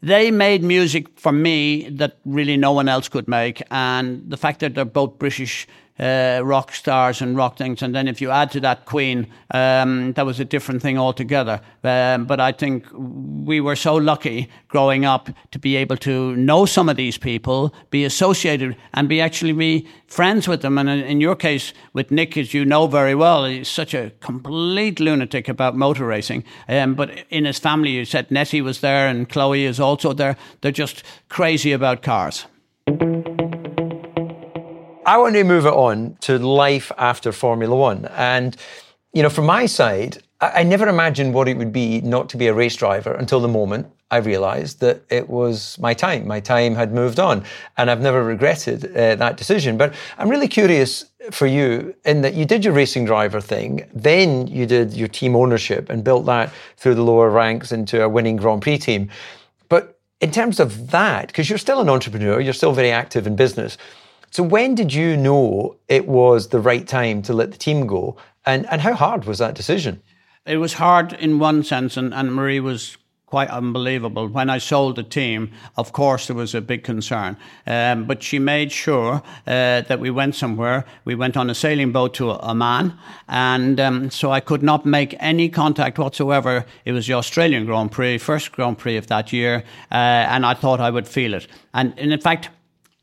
they 0.02 0.30
made 0.30 0.62
music 0.62 1.06
for 1.18 1.32
me 1.32 1.88
that 1.90 2.18
really 2.24 2.56
no 2.56 2.72
one 2.72 2.88
else 2.88 3.08
could 3.08 3.28
make, 3.28 3.62
and 3.70 4.28
the 4.28 4.36
fact 4.36 4.60
that 4.60 4.74
they're 4.74 4.84
both 4.84 5.18
British 5.18 5.66
uh, 5.98 6.40
rock 6.42 6.72
stars 6.72 7.20
and 7.20 7.36
rock 7.36 7.56
things. 7.56 7.82
And 7.82 7.94
then 7.94 8.08
if 8.08 8.20
you 8.20 8.30
add 8.30 8.50
to 8.52 8.60
that 8.60 8.86
Queen, 8.86 9.26
um, 9.52 10.12
that 10.14 10.24
was 10.24 10.40
a 10.40 10.44
different 10.44 10.82
thing 10.82 10.98
altogether. 10.98 11.60
Um, 11.84 12.24
but 12.24 12.40
I 12.40 12.52
think 12.52 12.86
we 12.92 13.60
were 13.60 13.76
so 13.76 13.96
lucky 13.96 14.48
growing 14.68 15.04
up 15.04 15.30
to 15.50 15.58
be 15.58 15.76
able 15.76 15.96
to 15.98 16.34
know 16.36 16.64
some 16.64 16.88
of 16.88 16.96
these 16.96 17.18
people, 17.18 17.74
be 17.90 18.04
associated, 18.04 18.76
and 18.94 19.08
be 19.08 19.20
actually 19.20 19.52
be 19.52 19.86
friends 20.06 20.48
with 20.48 20.62
them. 20.62 20.78
And 20.78 20.88
in 20.88 21.20
your 21.20 21.36
case, 21.36 21.72
with 21.92 22.10
Nick, 22.10 22.36
as 22.36 22.54
you 22.54 22.64
know 22.64 22.86
very 22.86 23.14
well, 23.14 23.44
he's 23.44 23.68
such 23.68 23.94
a 23.94 24.10
complete 24.20 24.98
lunatic 24.98 25.48
about 25.48 25.76
motor 25.76 26.06
racing. 26.06 26.44
Um, 26.68 26.94
but 26.94 27.10
in 27.30 27.44
his 27.44 27.58
family, 27.58 27.90
you 27.90 28.04
said 28.04 28.30
Nettie 28.30 28.62
was 28.62 28.80
there 28.80 29.08
and 29.08 29.28
Chloe 29.28 29.64
is 29.64 29.78
also 29.78 30.12
there. 30.12 30.36
They're 30.60 30.72
just 30.72 31.02
crazy 31.28 31.72
about 31.72 32.02
cars. 32.02 32.46
I 35.04 35.18
want 35.18 35.34
to 35.34 35.42
move 35.42 35.66
it 35.66 35.72
on 35.72 36.16
to 36.20 36.38
life 36.38 36.92
after 36.96 37.32
Formula 37.32 37.74
One. 37.74 38.06
And, 38.16 38.56
you 39.12 39.22
know, 39.22 39.30
from 39.30 39.46
my 39.46 39.66
side, 39.66 40.22
I, 40.40 40.62
never 40.62 40.88
imagined 40.88 41.34
what 41.34 41.48
it 41.48 41.56
would 41.56 41.72
be 41.72 42.00
not 42.02 42.28
to 42.30 42.36
be 42.36 42.46
a 42.46 42.54
race 42.54 42.76
driver 42.76 43.12
until 43.12 43.40
the 43.40 43.48
moment 43.48 43.88
I 44.12 44.18
realized 44.18 44.80
that 44.80 45.02
it 45.08 45.28
was 45.28 45.76
my 45.80 45.94
time. 45.94 46.26
My 46.26 46.38
time 46.38 46.76
had 46.76 46.92
moved 46.92 47.18
on. 47.18 47.44
And 47.76 47.90
I've 47.90 48.00
never 48.00 48.22
regretted 48.22 48.96
uh, 48.96 49.16
that 49.16 49.36
decision. 49.36 49.76
But 49.76 49.94
I'm 50.18 50.28
really 50.28 50.48
curious 50.48 51.06
for 51.32 51.46
you 51.46 51.94
in 52.04 52.22
that 52.22 52.34
you 52.34 52.44
did 52.44 52.64
your 52.64 52.74
racing 52.74 53.04
driver 53.04 53.40
thing, 53.40 53.88
then 53.92 54.46
you 54.46 54.66
did 54.66 54.92
your 54.94 55.08
team 55.08 55.34
ownership 55.34 55.90
and 55.90 56.04
built 56.04 56.26
that 56.26 56.52
through 56.76 56.94
the 56.94 57.02
lower 57.02 57.30
ranks 57.30 57.72
into 57.72 58.02
a 58.02 58.08
winning 58.08 58.36
Grand 58.36 58.62
Prix 58.62 58.78
team. 58.78 59.10
But 59.68 59.98
in 60.20 60.30
terms 60.30 60.60
of 60.60 60.90
that, 60.90 61.28
because 61.28 61.48
you're 61.48 61.58
still 61.58 61.80
an 61.80 61.88
entrepreneur, 61.88 62.40
you're 62.40 62.52
still 62.52 62.72
very 62.72 62.90
active 62.92 63.26
in 63.26 63.34
business. 63.34 63.78
So 64.32 64.42
when 64.42 64.74
did 64.74 64.94
you 64.94 65.14
know 65.14 65.76
it 65.88 66.08
was 66.08 66.48
the 66.48 66.58
right 66.58 66.88
time 66.88 67.20
to 67.22 67.34
let 67.34 67.52
the 67.52 67.58
team 67.58 67.86
go? 67.86 68.16
And, 68.46 68.64
and 68.70 68.80
how 68.80 68.94
hard 68.94 69.26
was 69.26 69.36
that 69.40 69.54
decision? 69.54 70.02
It 70.46 70.56
was 70.56 70.72
hard 70.72 71.12
in 71.12 71.38
one 71.38 71.62
sense, 71.62 71.98
and, 71.98 72.14
and 72.14 72.34
Marie 72.34 72.58
was 72.58 72.96
quite 73.26 73.50
unbelievable. 73.50 74.28
When 74.28 74.48
I 74.48 74.56
sold 74.56 74.96
the 74.96 75.02
team, 75.02 75.52
of 75.76 75.92
course, 75.92 76.28
there 76.28 76.36
was 76.36 76.54
a 76.54 76.62
big 76.62 76.82
concern. 76.82 77.36
Um, 77.66 78.06
but 78.06 78.22
she 78.22 78.38
made 78.38 78.72
sure 78.72 79.22
uh, 79.46 79.82
that 79.82 80.00
we 80.00 80.10
went 80.10 80.34
somewhere. 80.34 80.86
We 81.04 81.14
went 81.14 81.36
on 81.36 81.50
a 81.50 81.54
sailing 81.54 81.92
boat 81.92 82.14
to 82.14 82.30
Oman, 82.30 82.94
and 83.28 83.78
um, 83.80 84.10
so 84.10 84.30
I 84.30 84.40
could 84.40 84.62
not 84.62 84.86
make 84.86 85.14
any 85.20 85.50
contact 85.50 85.98
whatsoever. 85.98 86.64
It 86.86 86.92
was 86.92 87.06
the 87.06 87.12
Australian 87.14 87.66
Grand 87.66 87.92
Prix, 87.92 88.16
first 88.16 88.52
Grand 88.52 88.78
Prix 88.78 88.96
of 88.96 89.08
that 89.08 89.30
year, 89.30 89.62
uh, 89.90 89.94
and 89.94 90.46
I 90.46 90.54
thought 90.54 90.80
I 90.80 90.88
would 90.88 91.06
feel 91.06 91.34
it. 91.34 91.48
And, 91.74 91.92
and 91.98 92.14
in 92.14 92.20
fact, 92.20 92.48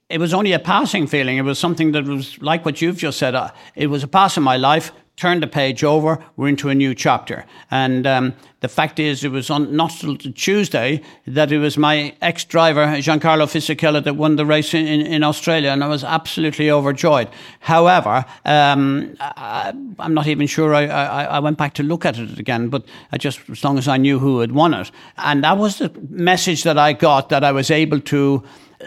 it 0.10 0.20
was 0.20 0.34
only 0.34 0.54
a 0.54 0.60
passing 0.60 1.06
feeling. 1.06 1.38
It 1.38 1.44
was 1.44 1.60
something 1.60 1.92
that 1.92 2.06
was 2.06 2.42
like 2.42 2.66
what 2.66 2.82
you've 2.82 2.98
just 2.98 3.20
said. 3.20 3.36
Uh, 3.36 3.52
it 3.76 3.88
was 3.88 4.04
a 4.04 4.08
pass 4.08 4.38
in 4.38 4.44
my 4.44 4.58
life. 4.58 4.92
Turn 5.18 5.42
the 5.42 5.48
page 5.48 5.84
over. 5.84 6.24
We're 6.38 6.48
into 6.48 6.70
a 6.70 6.76
new 6.76 6.96
chapter. 6.96 7.46
And 7.70 8.08
um, 8.08 8.34
the 8.62 8.70
fact 8.70 9.00
is, 9.00 9.26
it 9.26 9.32
was 9.32 9.50
on 9.50 9.76
not 9.76 9.92
Tuesday 10.34 11.02
that 11.28 11.52
it 11.52 11.60
was 11.60 11.78
my 11.78 12.16
ex-driver 12.22 12.86
Giancarlo 12.86 13.46
Fisichella 13.46 14.02
that 14.06 14.16
won 14.16 14.38
the 14.38 14.46
race 14.46 14.74
in, 14.74 14.88
in, 14.88 15.02
in, 15.02 15.24
Australia, 15.24 15.72
and 15.72 15.84
I 15.84 15.88
was 15.88 16.06
absolutely 16.06 16.72
overjoyed. 16.72 17.28
However, 17.60 18.24
um, 18.46 19.18
I, 19.20 19.74
am 20.00 20.14
not 20.14 20.28
even 20.28 20.48
sure 20.48 20.74
I, 20.74 20.86
I, 20.86 21.24
I, 21.26 21.40
went 21.40 21.58
back 21.58 21.74
to 21.76 21.84
look 21.84 22.06
at 22.06 22.18
it 22.18 22.40
again, 22.40 22.70
but 22.70 22.86
I 23.12 23.18
just 23.18 23.42
as 23.50 23.62
long 23.62 23.78
as 23.78 23.90
I 23.90 23.98
knew 23.98 24.20
who 24.20 24.40
had 24.40 24.54
won 24.54 24.74
it, 24.74 24.90
and 25.18 25.44
that 25.44 25.58
was 25.58 25.80
the 25.80 25.92
message 26.10 26.64
that 26.64 26.78
I 26.78 26.94
got 26.94 27.28
that 27.28 27.44
I 27.44 27.52
was 27.52 27.70
able 27.70 28.00
to 28.00 28.42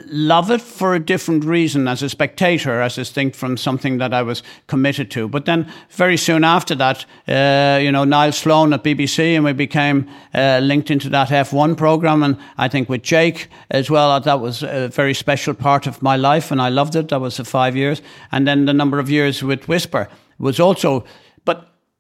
love 0.07 0.51
it 0.51 0.61
for 0.61 0.95
a 0.95 0.99
different 0.99 1.45
reason 1.45 1.87
as 1.87 2.03
a 2.03 2.09
spectator, 2.09 2.81
as 2.81 2.95
distinct 2.95 3.37
from 3.37 3.57
something 3.57 3.99
that 3.99 4.15
I 4.15 4.23
was 4.23 4.43
committed 4.67 5.11
to. 5.13 5.29
But 5.29 5.45
then 5.45 5.71
very 5.91 6.17
soon 6.17 6.45
after 6.45 6.75
that, 6.77 7.05
uh, 7.29 7.79
you 7.79 7.93
know, 7.93 8.05
Niall 8.05 8.33
Sloane 8.33 8.73
at 8.73 8.83
BBC, 8.83 9.35
and 9.35 9.45
we 9.45 9.53
became 9.53 10.09
uh, 10.35 10.61
linked 10.63 10.91
into 10.91 11.09
that 11.11 11.29
F1 11.29 11.77
program. 11.77 12.23
And 12.23 12.39
I 12.57 12.69
think 12.69 12.89
with 12.89 13.03
Jake 13.03 13.49
as 13.71 13.91
well, 13.91 14.19
that 14.19 14.41
was 14.41 14.63
a 14.63 14.89
very 14.89 15.15
special 15.15 15.55
part 15.55 15.87
of 15.87 16.03
my 16.03 16.17
life, 16.17 16.51
and 16.51 16.61
I 16.61 16.71
loved 16.71 16.97
it. 16.97 17.09
That 17.09 17.21
was 17.21 17.37
the 17.37 17.45
five 17.45 17.77
years. 17.77 18.01
And 18.31 18.47
then 18.47 18.65
the 18.65 18.75
number 18.75 18.99
of 18.99 19.11
years 19.11 19.43
with 19.43 19.69
Whisper 19.69 20.09
was 20.39 20.59
also 20.59 21.05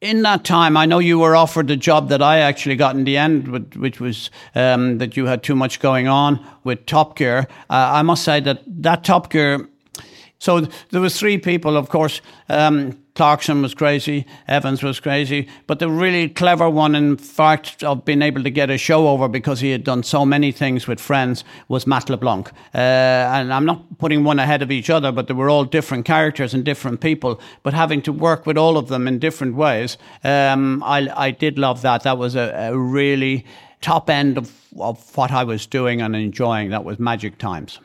in 0.02 0.22
that 0.22 0.42
time, 0.42 0.76
I 0.76 0.84
know 0.84 0.98
you 0.98 1.20
were 1.20 1.36
offered 1.36 1.68
the 1.68 1.76
job 1.76 2.08
that 2.08 2.20
I 2.20 2.40
actually 2.40 2.74
got 2.74 2.96
in 2.96 3.04
the 3.04 3.16
end, 3.16 3.46
which 3.76 4.00
was 4.00 4.30
um, 4.56 4.98
that 4.98 5.16
you 5.16 5.26
had 5.26 5.44
too 5.44 5.54
much 5.54 5.78
going 5.78 6.08
on 6.08 6.44
with 6.64 6.84
Top 6.86 7.16
Gear. 7.16 7.46
Uh, 7.70 7.90
I 7.94 8.02
must 8.02 8.24
say 8.24 8.40
that 8.40 8.62
that 8.66 9.04
Top 9.04 9.30
Gear, 9.30 9.68
So 10.42 10.66
there 10.90 11.00
was 11.00 11.16
three 11.16 11.38
people, 11.38 11.76
of 11.76 11.88
course. 11.88 12.20
Um, 12.48 12.98
Clarkson 13.14 13.62
was 13.62 13.74
crazy, 13.74 14.26
Evans 14.48 14.82
was 14.82 14.98
crazy, 14.98 15.46
but 15.68 15.78
the 15.78 15.88
really 15.88 16.28
clever 16.28 16.68
one, 16.68 16.96
in 16.96 17.16
fact, 17.16 17.84
of 17.84 18.04
being 18.04 18.22
able 18.22 18.42
to 18.42 18.50
get 18.50 18.68
a 18.68 18.76
show 18.76 19.06
over 19.06 19.28
because 19.28 19.60
he 19.60 19.70
had 19.70 19.84
done 19.84 20.02
so 20.02 20.26
many 20.26 20.50
things 20.50 20.88
with 20.88 20.98
friends 20.98 21.44
was 21.68 21.86
Matt 21.86 22.10
LeBlanc. 22.10 22.48
Uh, 22.74 22.78
and 22.78 23.54
I'm 23.54 23.64
not 23.64 23.98
putting 23.98 24.24
one 24.24 24.40
ahead 24.40 24.62
of 24.62 24.72
each 24.72 24.90
other, 24.90 25.12
but 25.12 25.28
they 25.28 25.34
were 25.34 25.48
all 25.48 25.64
different 25.64 26.06
characters 26.06 26.54
and 26.54 26.64
different 26.64 27.00
people. 27.00 27.40
But 27.62 27.72
having 27.72 28.02
to 28.02 28.12
work 28.12 28.44
with 28.44 28.58
all 28.58 28.76
of 28.76 28.88
them 28.88 29.06
in 29.06 29.20
different 29.20 29.54
ways, 29.54 29.96
um, 30.24 30.82
I, 30.82 31.08
I 31.14 31.30
did 31.30 31.56
love 31.56 31.82
that. 31.82 32.02
That 32.02 32.18
was 32.18 32.34
a, 32.34 32.52
a 32.72 32.76
really 32.76 33.46
top 33.80 34.10
end 34.10 34.38
of, 34.38 34.50
of 34.80 35.16
what 35.16 35.30
I 35.30 35.44
was 35.44 35.66
doing 35.66 36.02
and 36.02 36.16
enjoying. 36.16 36.70
That 36.70 36.84
was 36.84 36.98
magic 36.98 37.38
times. 37.38 37.78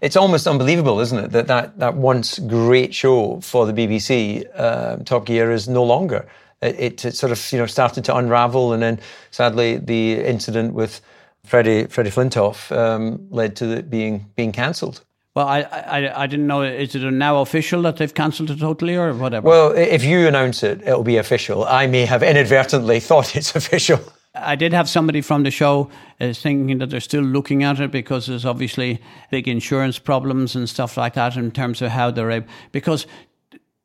It's 0.00 0.16
almost 0.16 0.46
unbelievable, 0.46 1.00
isn't 1.00 1.18
it, 1.18 1.30
that 1.32 1.46
that, 1.46 1.78
that 1.78 1.94
once 1.94 2.38
great 2.38 2.94
show 2.94 3.40
for 3.40 3.66
the 3.66 3.72
BBC, 3.72 4.46
uh, 4.54 4.96
Top 5.04 5.26
Gear, 5.26 5.50
is 5.50 5.68
no 5.68 5.84
longer. 5.84 6.26
It, 6.60 7.04
it, 7.04 7.14
sort 7.16 7.32
of 7.32 7.52
you 7.52 7.58
know 7.58 7.66
started 7.66 8.04
to 8.04 8.16
unravel, 8.16 8.72
and 8.72 8.82
then 8.82 9.00
sadly 9.30 9.78
the 9.78 10.20
incident 10.24 10.74
with 10.74 11.00
Freddie 11.44 11.86
Freddie 11.86 12.10
Flintoff 12.10 12.70
um, 12.76 13.26
led 13.30 13.56
to 13.56 13.76
it 13.76 13.90
being 13.90 14.26
being 14.36 14.52
cancelled. 14.52 15.02
Well, 15.34 15.48
I, 15.48 15.62
I 15.62 16.22
I 16.22 16.26
didn't 16.26 16.46
know. 16.46 16.62
Is 16.62 16.94
it 16.94 17.00
now 17.10 17.40
official 17.40 17.82
that 17.82 17.96
they've 17.96 18.14
cancelled 18.14 18.50
it 18.50 18.60
totally, 18.60 18.96
or 18.96 19.12
whatever? 19.14 19.48
Well, 19.48 19.72
if 19.72 20.04
you 20.04 20.28
announce 20.28 20.62
it, 20.62 20.82
it'll 20.82 21.02
be 21.02 21.16
official. 21.16 21.64
I 21.64 21.86
may 21.86 22.04
have 22.04 22.22
inadvertently 22.22 23.00
thought 23.08 23.34
it's 23.34 23.56
official. 23.56 24.00
I 24.34 24.56
did 24.56 24.72
have 24.72 24.88
somebody 24.88 25.20
from 25.20 25.42
the 25.42 25.50
show 25.50 25.90
uh, 26.18 26.32
thinking 26.32 26.78
that 26.78 26.88
they're 26.88 27.00
still 27.00 27.22
looking 27.22 27.64
at 27.64 27.80
it 27.80 27.90
because 27.90 28.26
there's 28.26 28.46
obviously 28.46 29.00
big 29.30 29.46
insurance 29.46 29.98
problems 29.98 30.56
and 30.56 30.68
stuff 30.68 30.96
like 30.96 31.14
that 31.14 31.36
in 31.36 31.50
terms 31.50 31.82
of 31.82 31.90
how 31.90 32.10
they're 32.10 32.30
able. 32.30 32.48
Because 32.72 33.06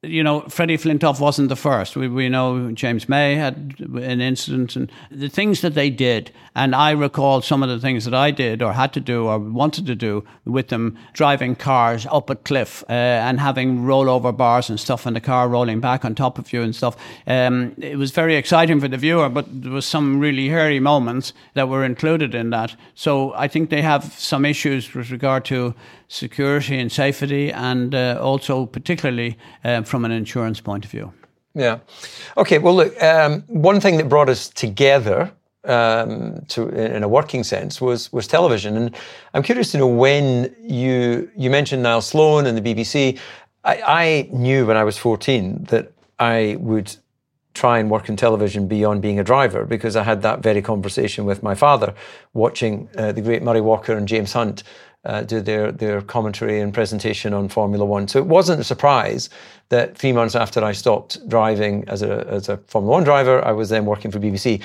you 0.08 0.24
know, 0.24 0.42
Freddie 0.42 0.78
Flintoff 0.78 1.20
wasn't 1.20 1.50
the 1.50 1.56
first. 1.56 1.96
We, 1.96 2.08
we 2.08 2.30
know 2.30 2.72
James 2.72 3.08
May 3.08 3.36
had 3.36 3.76
an 3.80 4.22
incident 4.22 4.76
and 4.76 4.92
the 5.12 5.30
things 5.30 5.62
that 5.62 5.74
they 5.74 5.90
did. 5.90 6.32
And 6.56 6.74
I 6.74 6.92
recall 6.92 7.42
some 7.42 7.62
of 7.62 7.70
the 7.70 7.80
things 7.80 8.06
that 8.06 8.16
I 8.16 8.32
did 8.32 8.64
or 8.64 8.74
had 8.74 8.92
to 8.94 9.00
do 9.00 9.28
or 9.28 9.38
wanted 9.38 9.86
to 9.86 9.96
do 9.96 10.24
with 10.46 10.70
them, 10.70 10.98
driving 11.14 11.56
cars 11.56 12.08
up 12.10 12.30
a 12.32 12.36
cliff 12.36 12.84
uh, 12.90 12.94
and 12.94 13.40
having 13.40 13.80
rollover 13.80 14.36
bars 14.36 14.70
and 14.70 14.80
stuff 14.80 15.06
and 15.06 15.16
the 15.16 15.22
car 15.22 15.48
rolling 15.48 15.80
back 15.80 16.04
on 16.04 16.16
top 16.16 16.40
of 16.40 16.52
you 16.52 16.64
and 16.64 16.76
stuff. 16.76 16.98
Um, 17.28 17.76
it 17.78 17.98
was 17.98 18.12
very 18.12 18.36
exciting 18.36 18.80
for 18.80 18.88
the 18.88 18.98
viewer, 18.98 19.30
but 19.30 19.46
there 19.50 19.72
was 19.72 19.86
some 19.86 20.20
really 20.20 20.50
hairy 20.50 20.80
moments 20.80 21.34
that 21.54 21.70
were 21.70 21.86
included 21.86 22.34
in 22.34 22.50
that. 22.50 22.76
So 22.96 23.34
I 23.36 23.48
think 23.48 23.70
they 23.70 23.84
have 23.84 24.06
some 24.18 24.44
issues 24.44 24.94
with 24.94 25.12
regard 25.12 25.46
to 25.46 25.76
security 26.08 26.80
and 26.80 26.92
safety, 26.92 27.52
and 27.52 27.94
uh, 27.94 28.18
also 28.22 28.66
particularly 28.66 29.38
uh, 29.64 29.82
from 29.84 29.97
an 30.06 30.12
insurance 30.12 30.62
point 30.62 30.86
of 30.86 30.92
view. 30.92 31.14
Yeah. 31.54 31.80
Okay. 32.38 32.60
Well, 32.60 32.76
look. 32.76 33.02
Um, 33.02 33.42
one 33.48 33.80
thing 33.80 33.98
that 33.98 34.08
brought 34.08 34.30
us 34.30 34.50
together, 34.50 35.32
um, 35.64 36.46
to 36.50 36.70
in 36.70 37.04
a 37.04 37.08
working 37.08 37.44
sense, 37.44 37.82
was 37.82 38.14
was 38.14 38.28
television, 38.28 38.78
and 38.78 38.96
I'm 39.34 39.44
curious 39.44 39.72
to 39.72 39.80
know 39.80 39.88
when 39.88 40.56
you 40.62 41.30
you 41.36 41.50
mentioned 41.50 41.84
Niall 41.84 42.02
Sloane 42.02 42.46
and 42.46 42.58
the 42.58 42.62
BBC. 42.62 43.20
I, 43.64 43.82
I 43.86 44.30
knew 44.32 44.66
when 44.66 44.78
I 44.78 44.84
was 44.86 44.98
14 44.98 45.66
that 45.66 45.92
I 46.20 46.56
would 46.60 46.96
try 47.58 47.80
and 47.80 47.90
work 47.90 48.08
in 48.08 48.16
television 48.16 48.68
beyond 48.68 49.02
being 49.02 49.20
a 49.20 49.24
driver 49.24 49.66
because 49.66 49.96
I 49.96 50.04
had 50.04 50.22
that 50.22 50.42
very 50.42 50.62
conversation 50.62 51.26
with 51.26 51.42
my 51.42 51.56
father 51.56 51.96
watching 52.34 52.88
uh, 52.96 53.12
the 53.12 53.22
great 53.22 53.42
Murray 53.42 53.62
Walker 53.62 53.98
and 53.98 54.08
James 54.08 54.32
Hunt 54.34 54.64
uh, 55.08 55.24
do 55.24 55.42
their, 55.42 55.72
their 55.72 56.02
commentary 56.02 56.60
and 56.60 56.74
presentation 56.74 57.34
on 57.34 57.48
Formula 57.48 57.86
One. 57.86 58.08
So 58.08 58.20
it 58.20 58.28
wasn't 58.28 58.60
a 58.60 58.64
surprise 58.64 59.30
that 59.70 59.98
three 59.98 60.12
months 60.12 60.36
after 60.36 60.64
I 60.64 60.74
stopped 60.74 61.28
driving 61.28 61.86
as 61.88 62.02
a, 62.02 62.28
as 62.28 62.50
a 62.50 62.58
Formula 62.68 62.92
One 62.92 63.04
driver, 63.04 63.44
I 63.44 63.54
was 63.54 63.70
then 63.70 63.86
working 63.86 64.12
for 64.12 64.20
BBC. 64.20 64.62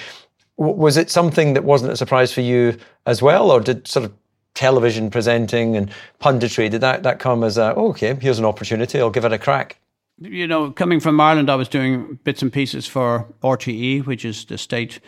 W- 0.59 0.77
was 0.77 0.97
it 0.97 1.11
something 1.11 1.55
that 1.55 1.65
wasn't 1.65 1.93
a 1.93 1.97
surprise 1.97 2.33
for 2.33 2.41
you 2.41 2.77
as 3.07 3.23
well, 3.23 3.51
or 3.53 3.61
did 3.61 3.87
sort 3.87 4.05
of 4.05 4.13
television 4.55 5.11
presenting 5.11 5.77
and 5.77 5.91
punditry, 6.21 6.69
did 6.69 6.81
that, 6.81 7.05
that 7.05 7.21
come 7.21 7.45
as 7.45 7.57
a, 7.57 7.73
oh, 7.77 7.91
okay, 7.91 8.15
here's 8.21 8.41
an 8.41 8.45
opportunity, 8.45 8.99
I'll 8.99 9.11
give 9.11 9.25
it 9.25 9.33
a 9.33 9.39
crack? 9.39 9.79
You 10.19 10.47
know, 10.47 10.71
coming 10.73 11.01
from 11.01 11.21
Ireland, 11.21 11.51
I 11.51 11.55
was 11.55 11.69
doing 11.69 12.19
bits 12.25 12.43
and 12.43 12.53
pieces 12.53 12.87
for 12.87 13.27
RTE, 13.43 14.07
which 14.07 14.25
is 14.25 14.45
the 14.45 14.59
state 14.59 15.01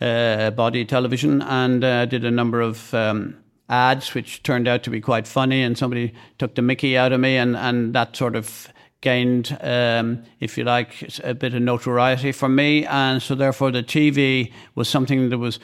uh, 0.00 0.50
body 0.50 0.84
television, 0.84 1.42
and 1.42 1.82
uh, 1.82 2.06
did 2.06 2.24
a 2.24 2.30
number 2.30 2.60
of 2.60 2.92
um, 2.92 3.36
ads, 3.68 4.14
which 4.14 4.42
turned 4.42 4.68
out 4.68 4.82
to 4.84 4.90
be 4.90 5.00
quite 5.00 5.26
funny, 5.26 5.62
and 5.62 5.76
somebody 5.76 6.14
took 6.38 6.54
the 6.54 6.62
mickey 6.62 6.96
out 6.96 7.12
of 7.12 7.20
me, 7.20 7.36
and, 7.36 7.56
and 7.56 7.94
that 7.94 8.16
sort 8.16 8.36
of 8.36 8.68
gained, 9.00 9.56
um, 9.60 10.22
if 10.40 10.56
you 10.58 10.64
like, 10.64 11.18
a 11.22 11.34
bit 11.34 11.54
of 11.54 11.62
notoriety 11.62 12.32
for 12.32 12.48
me. 12.48 12.86
And 12.86 13.22
so, 13.22 13.34
therefore, 13.34 13.70
the 13.70 13.82
TV 13.82 14.52
was 14.74 14.88
something 14.88 15.30
that 15.30 15.38
was 15.38 15.58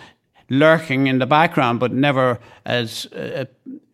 lurking 0.49 1.07
in 1.07 1.19
the 1.19 1.27
background, 1.27 1.81
but 1.81 1.93
never 1.93 2.39
as. 2.65 3.07
Uh, 3.07 3.47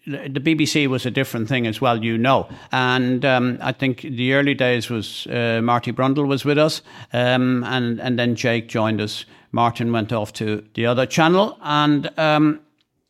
the 0.06 0.40
BBC 0.40 0.86
was 0.86 1.04
a 1.04 1.10
different 1.10 1.48
thing 1.48 1.66
as 1.66 1.80
well, 1.80 2.04
you 2.04 2.16
know. 2.16 2.48
And 2.70 3.24
um, 3.24 3.58
I 3.60 3.72
think 3.72 4.02
the 4.02 4.34
early 4.34 4.54
days 4.54 4.88
was 4.88 5.26
uh, 5.26 5.60
Marty 5.62 5.90
Brundle 5.90 6.28
was 6.28 6.44
with 6.44 6.58
us, 6.58 6.80
um, 7.12 7.64
and 7.64 8.00
and 8.00 8.16
then 8.16 8.36
Jake 8.36 8.68
joined 8.68 9.00
us. 9.00 9.24
Martin 9.50 9.90
went 9.90 10.12
off 10.12 10.32
to 10.34 10.64
the 10.74 10.86
other 10.86 11.06
channel, 11.06 11.58
and 11.60 12.16
um, 12.18 12.60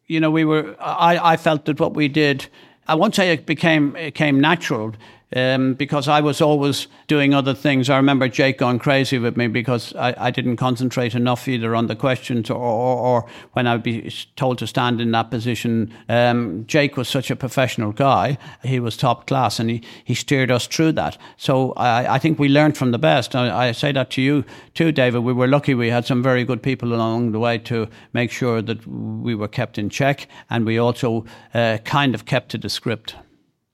you 0.06 0.20
know, 0.20 0.30
we 0.30 0.44
were. 0.44 0.76
I, 0.80 1.32
I 1.32 1.36
felt 1.36 1.64
that 1.66 1.80
what 1.80 1.94
we 1.94 2.08
did. 2.08 2.46
Uh, 2.88 2.92
I 2.92 2.94
won't 2.94 3.14
say 3.14 3.32
it 3.32 3.46
became 3.46 3.96
it 3.96 4.14
came 4.14 4.40
natural, 4.40 4.94
um, 5.36 5.74
because 5.74 6.08
I 6.08 6.22
was 6.22 6.40
always 6.40 6.88
doing 7.08 7.34
other 7.34 7.52
things. 7.52 7.90
I 7.90 7.98
remember 7.98 8.26
Jake 8.26 8.56
going 8.56 8.78
crazy 8.78 9.18
with 9.18 9.36
me 9.36 9.48
because 9.48 9.94
I, 9.94 10.14
I 10.16 10.30
didn't 10.30 10.56
concentrate 10.56 11.14
enough 11.14 11.46
either 11.46 11.76
on 11.76 11.88
the 11.88 11.94
questions 11.94 12.48
or, 12.48 12.56
or, 12.56 12.96
or 12.96 13.26
when 13.52 13.66
I'd 13.66 13.82
be 13.82 14.10
told 14.36 14.56
to 14.58 14.66
stand 14.66 14.98
in 14.98 15.10
that 15.10 15.30
position. 15.30 15.92
Um, 16.08 16.64
Jake 16.66 16.96
was 16.96 17.06
such 17.06 17.30
a 17.30 17.36
professional 17.36 17.92
guy. 17.92 18.38
He 18.62 18.80
was 18.80 18.96
top 18.96 19.26
class 19.26 19.60
and 19.60 19.68
he, 19.68 19.82
he 20.02 20.14
steered 20.14 20.50
us 20.50 20.66
through 20.66 20.92
that. 20.92 21.18
So 21.36 21.72
I, 21.74 22.14
I 22.14 22.18
think 22.18 22.38
we 22.38 22.48
learned 22.48 22.78
from 22.78 22.92
the 22.92 22.98
best. 22.98 23.36
I, 23.36 23.68
I 23.68 23.72
say 23.72 23.92
that 23.92 24.08
to 24.12 24.22
you 24.22 24.42
too, 24.72 24.90
David. 24.90 25.18
We 25.22 25.34
were 25.34 25.48
lucky 25.48 25.74
we 25.74 25.90
had 25.90 26.06
some 26.06 26.22
very 26.22 26.44
good 26.44 26.62
people 26.62 26.94
along 26.94 27.32
the 27.32 27.38
way 27.38 27.58
to 27.58 27.88
make 28.14 28.30
sure 28.30 28.62
that 28.62 28.86
we 28.86 29.34
were 29.34 29.48
kept 29.48 29.76
in 29.76 29.90
check 29.90 30.28
and 30.48 30.64
we 30.64 30.78
also 30.78 31.26
uh, 31.52 31.76
kind 31.84 32.14
of 32.14 32.24
kept 32.24 32.52
to 32.52 32.58
the 32.58 32.70
script. 32.70 33.16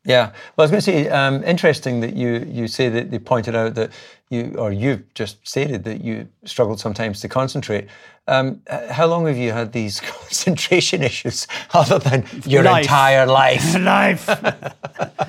Yeah, 0.04 0.32
well, 0.56 0.58
I 0.58 0.62
was 0.62 0.70
going 0.72 0.80
to 0.80 0.84
say, 0.84 1.08
um, 1.08 1.44
interesting 1.44 2.00
that 2.00 2.16
you 2.16 2.44
you 2.48 2.66
say 2.66 2.88
that 2.88 3.10
they 3.12 3.20
pointed 3.20 3.54
out 3.54 3.74
that 3.76 3.92
you 4.30 4.54
or 4.58 4.72
you've 4.72 5.14
just 5.14 5.46
stated 5.46 5.84
that 5.84 6.02
you 6.02 6.28
struggled 6.44 6.80
sometimes 6.80 7.20
to 7.20 7.28
concentrate. 7.28 7.86
Um, 8.26 8.62
how 8.68 9.06
long 9.06 9.26
have 9.26 9.36
you 9.36 9.52
had 9.52 9.72
these 9.72 10.00
concentration 10.14 11.02
issues, 11.02 11.46
other 11.74 11.98
than 11.98 12.24
your 12.44 12.64
life. 12.64 12.82
entire 12.82 13.26
life? 13.26 13.78
life, 13.78 14.28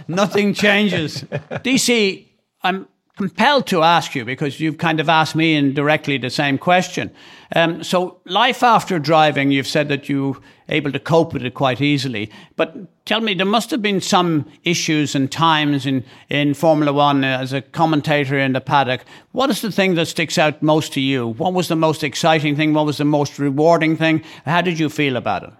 nothing 0.08 0.56
changes. 0.56 1.22
DC, 1.22 2.26
I'm 2.64 2.88
compelled 3.18 3.68
to 3.68 3.84
ask 3.84 4.16
you 4.16 4.26
because 4.26 4.60
you've 4.60 4.78
kind 4.78 5.00
of 5.00 5.08
asked 5.08 5.36
me 5.36 5.56
indirectly 5.56 6.18
the 6.18 6.30
same 6.30 6.58
question. 6.58 7.12
Um, 7.56 7.84
so, 7.84 8.20
life 8.26 8.64
after 8.64 8.98
driving, 8.98 9.52
you've 9.52 9.68
said 9.68 9.88
that 9.90 10.10
you're 10.10 10.38
able 10.70 10.92
to 10.92 11.00
cope 11.00 11.34
with 11.34 11.46
it 11.46 11.54
quite 11.54 11.82
easily. 11.82 12.32
But 12.56 13.06
tell 13.06 13.22
me, 13.22 13.36
there 13.36 13.46
must 13.46 13.70
have 13.70 13.82
been 13.82 14.02
some 14.02 14.50
issues 14.64 15.14
and 15.14 15.32
times 15.32 15.86
in, 15.86 16.04
in 16.30 16.56
Formula 16.56 16.92
One 16.92 17.24
as 17.24 17.54
a 17.54 17.62
commentator 17.62 18.40
in 18.40 18.54
the 18.54 18.62
paddock. 18.62 19.06
What 19.32 19.52
is 19.52 19.62
the 19.62 19.72
thing 19.72 19.94
that 19.96 20.08
sticks 20.08 20.38
out 20.38 20.64
most 20.64 20.94
to 20.94 21.02
you? 21.02 21.28
What 21.28 21.54
was 21.54 21.68
the 21.68 21.76
most 21.76 22.04
exciting 22.04 22.56
thing? 22.56 22.74
What 22.74 22.88
was 22.88 22.98
the 22.98 23.06
most 23.06 23.38
rewarding 23.38 23.98
thing? 23.98 24.24
How 24.46 24.62
did 24.62 24.80
you 24.80 24.90
feel 24.90 25.16
about 25.16 25.44
it? 25.44 25.54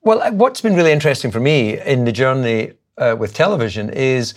Well, 0.00 0.32
what's 0.32 0.60
been 0.62 0.74
really 0.74 0.92
interesting 0.92 1.30
for 1.30 1.40
me 1.40 1.78
in 1.78 2.04
the 2.06 2.12
journey 2.12 2.72
uh, 2.98 3.14
with 3.18 3.34
television 3.34 3.90
is 3.90 4.34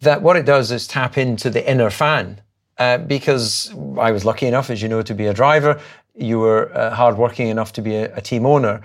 that 0.00 0.22
what 0.22 0.36
it 0.36 0.44
does 0.44 0.70
is 0.70 0.86
tap 0.86 1.16
into 1.18 1.50
the 1.50 1.68
inner 1.68 1.90
fan. 1.90 2.40
Uh, 2.76 2.98
because 2.98 3.72
I 3.98 4.10
was 4.10 4.24
lucky 4.24 4.46
enough, 4.46 4.68
as 4.68 4.82
you 4.82 4.88
know, 4.88 5.02
to 5.02 5.14
be 5.14 5.26
a 5.26 5.34
driver. 5.34 5.80
You 6.16 6.40
were 6.40 6.76
uh, 6.76 6.90
hardworking 6.90 7.48
enough 7.48 7.72
to 7.74 7.82
be 7.82 7.94
a, 7.94 8.14
a, 8.16 8.20
team 8.20 8.46
owner. 8.46 8.80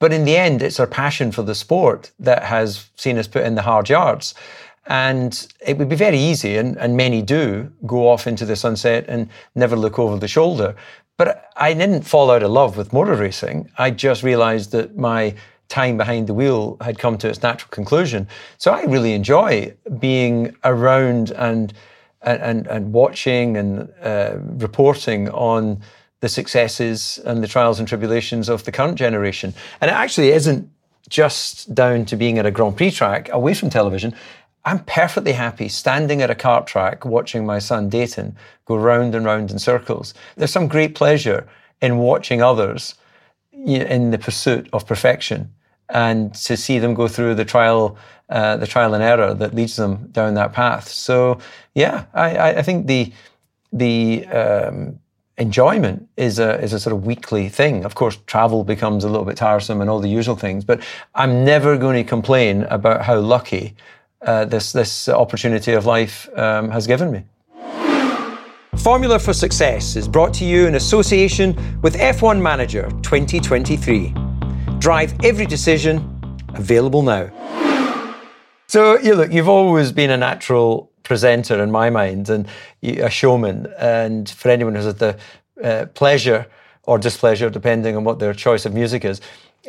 But 0.00 0.12
in 0.12 0.24
the 0.24 0.36
end, 0.36 0.60
it's 0.60 0.80
our 0.80 0.88
passion 0.88 1.30
for 1.30 1.42
the 1.42 1.54
sport 1.54 2.10
that 2.18 2.42
has 2.42 2.90
seen 2.96 3.16
us 3.16 3.28
put 3.28 3.44
in 3.44 3.54
the 3.54 3.62
hard 3.62 3.88
yards. 3.88 4.34
And 4.86 5.46
it 5.60 5.78
would 5.78 5.88
be 5.88 5.96
very 5.96 6.18
easy, 6.18 6.56
and, 6.56 6.76
and 6.78 6.96
many 6.96 7.22
do, 7.22 7.70
go 7.86 8.08
off 8.08 8.26
into 8.26 8.44
the 8.44 8.56
sunset 8.56 9.04
and 9.06 9.28
never 9.54 9.76
look 9.76 9.98
over 9.98 10.16
the 10.16 10.28
shoulder. 10.28 10.74
But 11.16 11.50
I 11.56 11.74
didn't 11.74 12.02
fall 12.02 12.30
out 12.30 12.42
of 12.42 12.50
love 12.50 12.76
with 12.76 12.92
motor 12.92 13.14
racing. 13.14 13.70
I 13.76 13.90
just 13.90 14.22
realized 14.22 14.72
that 14.72 14.96
my 14.96 15.34
time 15.68 15.96
behind 15.96 16.26
the 16.26 16.34
wheel 16.34 16.76
had 16.80 16.98
come 16.98 17.18
to 17.18 17.28
its 17.28 17.42
natural 17.42 17.68
conclusion. 17.70 18.26
So 18.56 18.72
I 18.72 18.82
really 18.84 19.12
enjoy 19.12 19.74
being 19.98 20.56
around 20.64 21.30
and 21.32 21.72
and 22.22 22.66
and 22.66 22.92
watching 22.92 23.56
and 23.56 23.88
uh, 24.02 24.38
reporting 24.40 25.28
on 25.30 25.80
the 26.20 26.28
successes 26.28 27.18
and 27.24 27.42
the 27.42 27.48
trials 27.48 27.78
and 27.78 27.86
tribulations 27.86 28.48
of 28.48 28.64
the 28.64 28.72
current 28.72 28.96
generation. 28.96 29.54
And 29.80 29.90
it 29.90 29.94
actually 29.94 30.30
isn't 30.30 30.68
just 31.08 31.74
down 31.74 32.04
to 32.06 32.16
being 32.16 32.38
at 32.38 32.46
a 32.46 32.50
Grand 32.50 32.76
Prix 32.76 32.90
track 32.90 33.28
away 33.30 33.54
from 33.54 33.70
television. 33.70 34.14
I'm 34.64 34.80
perfectly 34.80 35.32
happy 35.32 35.68
standing 35.68 36.20
at 36.20 36.30
a 36.30 36.34
kart 36.34 36.66
track 36.66 37.04
watching 37.04 37.46
my 37.46 37.58
son 37.58 37.88
Dayton 37.88 38.36
go 38.66 38.76
round 38.76 39.14
and 39.14 39.24
round 39.24 39.50
in 39.50 39.58
circles. 39.58 40.12
There's 40.36 40.50
some 40.50 40.68
great 40.68 40.94
pleasure 40.94 41.46
in 41.80 41.98
watching 41.98 42.42
others 42.42 42.94
in 43.66 44.10
the 44.10 44.18
pursuit 44.18 44.68
of 44.72 44.86
perfection 44.86 45.52
and 45.88 46.34
to 46.34 46.56
see 46.56 46.78
them 46.78 46.94
go 46.94 47.08
through 47.08 47.34
the 47.34 47.44
trial, 47.44 47.96
uh, 48.28 48.56
the 48.56 48.66
trial 48.66 48.94
and 48.94 49.02
error 49.02 49.34
that 49.34 49.54
leads 49.54 49.76
them 49.76 50.08
down 50.12 50.34
that 50.34 50.52
path. 50.52 50.88
So, 50.88 51.38
yeah, 51.74 52.04
I, 52.14 52.58
I 52.58 52.62
think 52.62 52.86
the 52.86 53.12
the 53.72 54.26
um, 54.26 54.98
enjoyment 55.36 56.08
is 56.16 56.38
a 56.38 56.60
is 56.60 56.72
a 56.72 56.80
sort 56.80 56.94
of 56.94 57.06
weekly 57.06 57.48
thing. 57.48 57.84
Of 57.84 57.94
course, 57.94 58.18
travel 58.26 58.64
becomes 58.64 59.04
a 59.04 59.08
little 59.08 59.24
bit 59.24 59.36
tiresome 59.36 59.80
and 59.80 59.88
all 59.88 60.00
the 60.00 60.08
usual 60.08 60.36
things, 60.36 60.64
but 60.64 60.82
I'm 61.14 61.44
never 61.44 61.76
going 61.76 62.02
to 62.02 62.08
complain 62.08 62.64
about 62.64 63.02
how 63.02 63.18
lucky 63.18 63.74
uh, 64.22 64.44
this 64.44 64.72
this 64.72 65.08
opportunity 65.08 65.72
of 65.72 65.86
life 65.86 66.28
um, 66.36 66.70
has 66.70 66.86
given 66.86 67.10
me. 67.12 67.24
Formula 68.78 69.18
for 69.18 69.32
Success 69.32 69.96
is 69.96 70.06
brought 70.06 70.32
to 70.34 70.44
you 70.44 70.68
in 70.68 70.76
association 70.76 71.80
with 71.82 71.96
F1 71.96 72.40
Manager 72.40 72.88
2023. 73.02 74.14
Drive 74.78 75.12
every 75.24 75.46
decision, 75.46 76.40
available 76.54 77.02
now. 77.02 77.28
So, 78.68 78.96
you 79.00 79.16
look, 79.16 79.32
you've 79.32 79.48
always 79.48 79.90
been 79.90 80.10
a 80.10 80.16
natural 80.16 80.92
presenter 81.02 81.60
in 81.60 81.72
my 81.72 81.90
mind 81.90 82.30
and 82.30 82.46
a 82.82 83.10
showman. 83.10 83.66
And 83.78 84.30
for 84.30 84.48
anyone 84.48 84.76
who's 84.76 84.84
had 84.84 84.98
the 84.98 85.18
uh, 85.62 85.86
pleasure 85.86 86.46
or 86.84 86.98
displeasure, 86.98 87.50
depending 87.50 87.96
on 87.96 88.04
what 88.04 88.20
their 88.20 88.32
choice 88.32 88.64
of 88.64 88.74
music 88.74 89.04
is, 89.04 89.20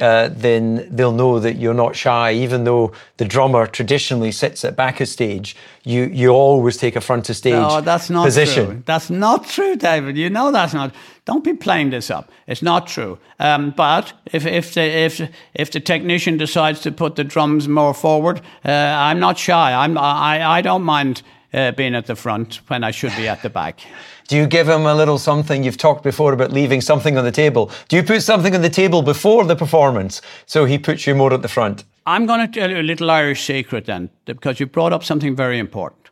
uh, 0.02 0.30
then 0.32 0.88
they'll 0.90 1.12
know 1.12 1.40
that 1.40 1.56
you're 1.56 1.74
not 1.74 1.96
shy. 1.96 2.32
Even 2.34 2.64
though 2.64 2.92
the 3.18 3.26
drummer 3.26 3.68
traditionally 3.68 4.32
sits 4.32 4.64
at 4.66 4.76
back 4.76 5.02
of 5.02 5.08
stage, 5.08 5.56
you 5.84 6.04
you 6.06 6.30
always 6.30 6.78
take 6.78 6.96
a 6.96 7.02
front 7.02 7.30
of 7.30 7.36
stage 7.36 7.54
no, 7.54 7.82
that's 7.82 8.10
not 8.10 8.26
position. 8.26 8.66
True. 8.66 8.84
That's 8.86 9.10
not 9.10 9.48
true, 9.48 9.76
David. 9.76 10.18
You 10.18 10.30
know 10.30 10.52
that's 10.52 10.74
not. 10.74 10.94
Don't 11.26 11.44
be 11.44 11.54
playing 11.54 11.92
this 11.92 12.10
up. 12.10 12.32
It's 12.48 12.62
not 12.62 12.88
true. 12.88 13.18
Um, 13.40 13.72
but 13.72 14.14
if 14.32 14.46
if 14.46 14.74
the 14.74 14.82
if 14.82 15.22
if 15.54 15.72
the 15.72 15.80
technician 15.80 16.38
decides 16.38 16.82
to 16.82 16.92
put 16.92 17.16
the 17.16 17.24
drums 17.24 17.68
more 17.68 17.94
forward, 17.94 18.42
uh, 18.66 18.72
I'm 18.72 19.20
not 19.20 19.38
shy. 19.38 19.74
I'm 19.74 19.98
I 19.98 20.60
I 20.60 20.62
don't 20.62 20.84
mind 20.84 21.22
uh, 21.54 21.72
being 21.72 21.96
at 21.96 22.06
the 22.06 22.16
front 22.16 22.62
when 22.68 22.84
I 22.84 22.92
should 22.92 23.16
be 23.16 23.28
at 23.28 23.42
the 23.42 23.50
back. 23.50 23.80
Do 24.30 24.38
you 24.38 24.46
give 24.46 24.70
him 24.70 24.86
a 24.86 24.94
little 24.94 25.18
something? 25.18 25.64
You've 25.64 25.78
talked 25.78 26.04
before 26.04 26.34
about 26.34 26.52
leaving 26.52 26.82
something 26.82 27.18
on 27.18 27.26
the 27.26 27.32
table. 27.32 27.72
Do 27.88 27.96
you 27.96 28.04
put 28.04 28.22
something 28.22 28.54
on 28.54 28.62
the 28.62 28.70
table 28.70 29.02
before 29.02 29.44
the 29.44 29.56
performance 29.56 30.22
so 30.46 30.66
he 30.66 30.78
puts 30.78 31.08
you 31.08 31.16
more 31.16 31.34
at 31.34 31.42
the 31.42 31.48
front? 31.48 31.84
I'm 32.06 32.28
going 32.28 32.40
to 32.40 32.60
tell 32.60 32.70
you 32.70 32.78
a 32.78 32.84
little 32.84 33.10
Irish 33.10 33.44
secret 33.44 33.86
then, 33.86 34.12
because 34.26 34.60
you 34.60 34.68
brought 34.68 34.94
up 34.94 35.04
something 35.04 35.36
very 35.36 35.58
important. 35.58 36.12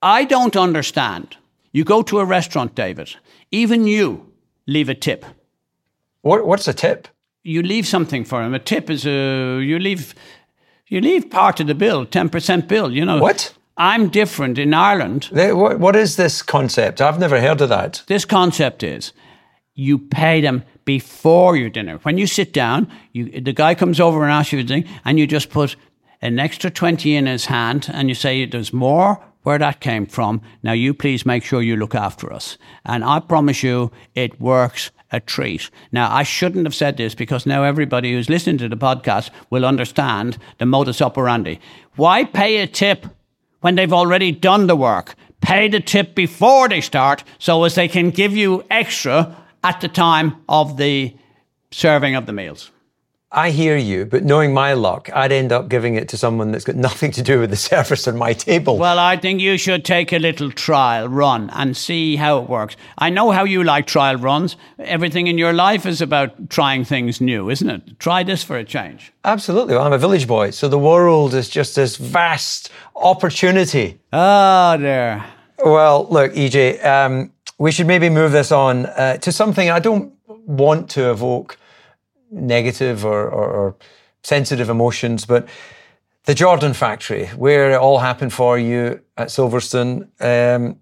I 0.00 0.24
don't 0.24 0.56
understand. 0.56 1.36
You 1.72 1.82
go 1.82 2.02
to 2.02 2.20
a 2.20 2.24
restaurant, 2.24 2.76
David, 2.76 3.16
even 3.50 3.84
you 3.84 4.32
leave 4.68 4.88
a 4.88 4.94
tip. 4.94 5.24
What, 6.22 6.46
what's 6.46 6.68
a 6.68 6.72
tip? 6.72 7.08
You 7.42 7.62
leave 7.62 7.88
something 7.88 8.24
for 8.24 8.44
him. 8.44 8.54
A 8.54 8.60
tip 8.60 8.90
is 8.90 9.04
a, 9.04 9.60
you 9.60 9.80
leave, 9.80 10.14
you 10.86 11.00
leave 11.00 11.30
part 11.30 11.58
of 11.58 11.66
the 11.66 11.74
bill, 11.74 12.06
10% 12.06 12.68
bill, 12.68 12.92
you 12.92 13.04
know. 13.04 13.18
What? 13.18 13.52
I'm 13.76 14.08
different 14.08 14.58
in 14.58 14.72
Ireland. 14.72 15.28
What, 15.32 15.78
what 15.78 15.96
is 15.96 16.16
this 16.16 16.42
concept? 16.42 17.00
I've 17.00 17.18
never 17.18 17.40
heard 17.40 17.60
of 17.60 17.68
that. 17.68 18.02
This 18.06 18.24
concept 18.24 18.82
is 18.82 19.12
you 19.74 19.98
pay 19.98 20.40
them 20.40 20.64
before 20.86 21.56
your 21.56 21.68
dinner. 21.68 21.98
When 21.98 22.16
you 22.16 22.26
sit 22.26 22.52
down, 22.52 22.90
you, 23.12 23.40
the 23.40 23.52
guy 23.52 23.74
comes 23.74 24.00
over 24.00 24.22
and 24.22 24.32
asks 24.32 24.52
you 24.52 24.60
a 24.60 24.64
thing, 24.64 24.88
and 25.04 25.18
you 25.18 25.26
just 25.26 25.50
put 25.50 25.76
an 26.22 26.38
extra 26.38 26.70
20 26.70 27.14
in 27.14 27.26
his 27.26 27.46
hand 27.46 27.90
and 27.92 28.08
you 28.08 28.14
say, 28.14 28.46
There's 28.46 28.72
more 28.72 29.22
where 29.42 29.58
that 29.58 29.80
came 29.80 30.06
from. 30.06 30.40
Now, 30.62 30.72
you 30.72 30.92
please 30.92 31.24
make 31.24 31.44
sure 31.44 31.62
you 31.62 31.76
look 31.76 31.94
after 31.94 32.32
us. 32.32 32.58
And 32.84 33.04
I 33.04 33.20
promise 33.20 33.62
you, 33.62 33.92
it 34.14 34.40
works 34.40 34.90
a 35.12 35.20
treat. 35.20 35.70
Now, 35.92 36.12
I 36.12 36.24
shouldn't 36.24 36.66
have 36.66 36.74
said 36.74 36.96
this 36.96 37.14
because 37.14 37.46
now 37.46 37.62
everybody 37.62 38.12
who's 38.12 38.28
listening 38.28 38.58
to 38.58 38.68
the 38.68 38.76
podcast 38.76 39.30
will 39.50 39.64
understand 39.64 40.38
the 40.58 40.66
modus 40.66 41.00
operandi. 41.00 41.60
Why 41.94 42.24
pay 42.24 42.56
a 42.56 42.66
tip 42.66 43.06
when 43.60 43.74
they've 43.74 43.92
already 43.92 44.32
done 44.32 44.66
the 44.66 44.76
work. 44.76 45.14
Pay 45.40 45.68
the 45.68 45.80
tip 45.80 46.14
before 46.14 46.68
they 46.68 46.80
start 46.80 47.24
so 47.38 47.64
as 47.64 47.74
they 47.74 47.88
can 47.88 48.10
give 48.10 48.36
you 48.36 48.64
extra 48.70 49.36
at 49.62 49.80
the 49.80 49.88
time 49.88 50.36
of 50.48 50.76
the 50.76 51.16
serving 51.70 52.14
of 52.14 52.26
the 52.26 52.32
meals. 52.32 52.70
I 53.32 53.50
hear 53.50 53.76
you, 53.76 54.04
but 54.06 54.22
knowing 54.22 54.54
my 54.54 54.74
luck, 54.74 55.10
I'd 55.12 55.32
end 55.32 55.50
up 55.50 55.68
giving 55.68 55.96
it 55.96 56.08
to 56.10 56.16
someone 56.16 56.52
that's 56.52 56.64
got 56.64 56.76
nothing 56.88 57.10
to 57.12 57.22
do 57.22 57.40
with 57.40 57.50
the 57.50 57.56
service 57.56 58.06
on 58.06 58.16
my 58.16 58.32
table. 58.32 58.78
Well, 58.78 59.00
I 59.00 59.16
think 59.16 59.40
you 59.40 59.58
should 59.58 59.84
take 59.84 60.12
a 60.12 60.18
little 60.18 60.52
trial 60.52 61.08
run 61.08 61.50
and 61.50 61.76
see 61.76 62.14
how 62.14 62.38
it 62.38 62.48
works. 62.48 62.76
I 62.98 63.10
know 63.10 63.32
how 63.32 63.42
you 63.42 63.64
like 63.64 63.88
trial 63.88 64.16
runs. 64.16 64.56
Everything 64.78 65.26
in 65.26 65.38
your 65.38 65.52
life 65.52 65.86
is 65.86 66.00
about 66.00 66.50
trying 66.50 66.84
things 66.84 67.20
new, 67.20 67.50
isn't 67.50 67.68
it? 67.68 67.98
Try 67.98 68.22
this 68.22 68.44
for 68.44 68.56
a 68.56 68.64
change. 68.64 69.12
Absolutely. 69.24 69.74
Well, 69.74 69.84
I'm 69.84 69.92
a 69.92 69.98
village 69.98 70.28
boy, 70.28 70.50
so 70.50 70.68
the 70.68 70.78
world 70.78 71.34
is 71.34 71.48
just 71.48 71.74
this 71.74 71.96
vast 71.96 72.70
opportunity. 72.94 73.98
Ah, 74.12 74.74
oh, 74.74 74.78
there. 74.78 75.24
Well, 75.64 76.06
look, 76.10 76.32
EJ, 76.32 76.84
um, 76.84 77.32
we 77.58 77.72
should 77.72 77.88
maybe 77.88 78.08
move 78.08 78.30
this 78.30 78.52
on 78.52 78.86
uh, 78.86 79.16
to 79.18 79.32
something 79.32 79.68
I 79.68 79.80
don't 79.80 80.12
want 80.28 80.90
to 80.90 81.10
evoke 81.10 81.58
negative 82.30 83.04
or, 83.04 83.28
or, 83.28 83.50
or 83.50 83.76
sensitive 84.22 84.68
emotions, 84.68 85.24
but 85.24 85.48
the 86.24 86.34
Jordan 86.34 86.74
factory, 86.74 87.26
where 87.28 87.70
it 87.70 87.76
all 87.76 87.98
happened 87.98 88.32
for 88.32 88.58
you 88.58 89.00
at 89.16 89.28
Silverstone, 89.28 90.08
um, 90.20 90.80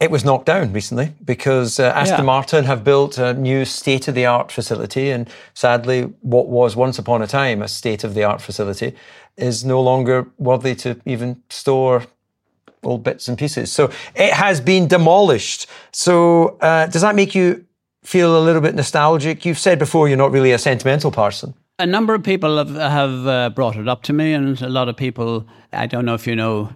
it 0.00 0.10
was 0.10 0.24
knocked 0.24 0.46
down 0.46 0.72
recently 0.72 1.14
because 1.24 1.78
uh, 1.78 1.92
Aston 1.94 2.18
yeah. 2.18 2.24
Martin 2.24 2.64
have 2.64 2.82
built 2.82 3.18
a 3.18 3.34
new 3.34 3.64
state 3.64 4.08
of 4.08 4.16
the 4.16 4.26
art 4.26 4.50
facility. 4.50 5.10
And 5.10 5.30
sadly, 5.54 6.02
what 6.22 6.48
was 6.48 6.74
once 6.74 6.98
upon 6.98 7.22
a 7.22 7.28
time 7.28 7.62
a 7.62 7.68
state 7.68 8.02
of 8.02 8.14
the 8.14 8.24
art 8.24 8.40
facility 8.40 8.96
is 9.36 9.64
no 9.64 9.80
longer 9.80 10.26
worthy 10.38 10.74
to 10.74 11.00
even 11.06 11.40
store 11.50 12.02
old 12.82 13.04
bits 13.04 13.28
and 13.28 13.38
pieces. 13.38 13.70
So 13.70 13.92
it 14.16 14.32
has 14.32 14.60
been 14.60 14.88
demolished. 14.88 15.68
So 15.92 16.58
uh, 16.60 16.86
does 16.86 17.02
that 17.02 17.14
make 17.14 17.32
you 17.32 17.64
feel 18.02 18.36
a 18.36 18.42
little 18.42 18.60
bit 18.60 18.74
nostalgic? 18.74 19.44
You've 19.44 19.58
said 19.58 19.78
before 19.78 20.08
you're 20.08 20.16
not 20.16 20.32
really 20.32 20.52
a 20.52 20.58
sentimental 20.58 21.10
person. 21.10 21.54
A 21.78 21.86
number 21.86 22.14
of 22.14 22.22
people 22.22 22.58
have, 22.58 22.74
have 22.74 23.26
uh, 23.26 23.50
brought 23.50 23.76
it 23.76 23.88
up 23.88 24.02
to 24.04 24.12
me, 24.12 24.32
and 24.34 24.60
a 24.62 24.68
lot 24.68 24.88
of 24.88 24.96
people, 24.96 25.46
I 25.72 25.86
don't 25.86 26.04
know 26.04 26.14
if 26.14 26.26
you 26.26 26.36
know 26.36 26.70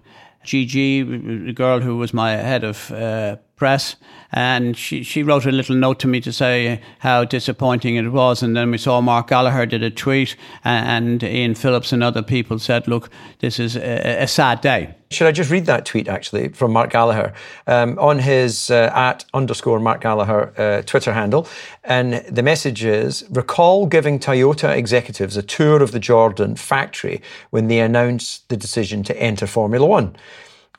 Gigi, 0.45 1.03
the 1.03 1.53
girl 1.53 1.81
who 1.81 1.97
was 1.97 2.15
my 2.15 2.33
head 2.33 2.65
of 2.65 2.91
uh, 2.93 3.37
press, 3.57 3.97
and 4.33 4.77
she, 4.77 5.03
she 5.03 5.23
wrote 5.23 5.47
a 5.47 5.51
little 5.51 5.75
note 5.75 5.99
to 6.01 6.07
me 6.07 6.21
to 6.21 6.33
say 6.33 6.81
how 6.99 7.25
disappointing 7.25 7.97
it 7.97 8.13
was. 8.13 8.43
And 8.43 8.55
then 8.55 8.71
we 8.71 8.79
saw 8.79 9.01
Mark 9.01 9.29
Gallagher 9.29 9.65
did 9.65 9.83
a 9.83 9.91
tweet, 9.91 10.37
and 10.63 11.23
Ian 11.23 11.55
Phillips 11.55 11.93
and 11.93 12.03
other 12.03 12.23
people 12.23 12.59
said, 12.59 12.87
"Look, 12.87 13.11
this 13.41 13.59
is 13.59 13.77
a, 13.77 14.23
a 14.23 14.29
sad 14.29 14.61
day." 14.61 14.95
Should 15.11 15.29
I 15.29 15.33
just 15.33 15.51
read 15.51 15.67
that 15.67 15.87
tweet 15.87 16.09
actually 16.09 16.49
from 16.49 16.73
Mark 16.73 16.91
Gallagher 16.91 17.33
um, 17.69 17.97
on 17.99 18.19
his 18.19 18.71
uh, 18.71 18.91
at 18.93 19.25
underscore 19.33 19.79
Mark 19.79 20.01
Gallagher 20.01 20.53
uh, 20.59 20.83
Twitter 20.83 21.13
handle? 21.13 21.49
And 21.85 22.15
the 22.29 22.43
message 22.43 22.85
is 22.85 23.25
recall 23.31 23.87
giving 23.87 24.19
Toyota 24.19 24.77
executives 24.77 25.37
a 25.37 25.43
tour 25.43 25.83
of 25.83 25.93
the 25.93 26.01
Jordan 26.01 26.57
factory 26.57 27.23
when 27.51 27.69
they 27.69 27.79
announced 27.79 28.49
the 28.49 28.57
decision 28.57 29.03
to 29.05 29.17
enter 29.17 29.47
Formula 29.47 29.87
One. 29.87 30.17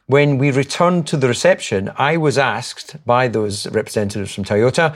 When 0.07 0.37
we 0.37 0.51
returned 0.51 1.05
to 1.07 1.17
the 1.17 1.27
reception, 1.27 1.91
I 1.97 2.15
was 2.15 2.37
asked 2.37 2.95
by 3.05 3.27
those 3.27 3.67
representatives 3.67 4.33
from 4.33 4.45
Toyota, 4.45 4.95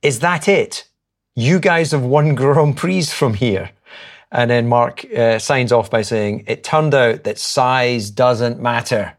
is 0.00 0.20
that 0.20 0.46
it? 0.46 0.86
You 1.34 1.58
guys 1.58 1.90
have 1.90 2.04
won 2.04 2.36
Grand 2.36 2.76
Prix 2.76 3.06
from 3.06 3.34
here. 3.34 3.70
And 4.30 4.48
then 4.48 4.68
Mark 4.68 5.04
uh, 5.12 5.40
signs 5.40 5.72
off 5.72 5.90
by 5.90 6.02
saying, 6.02 6.44
it 6.46 6.62
turned 6.62 6.94
out 6.94 7.24
that 7.24 7.36
size 7.36 8.10
doesn't 8.10 8.60
matter. 8.60 9.16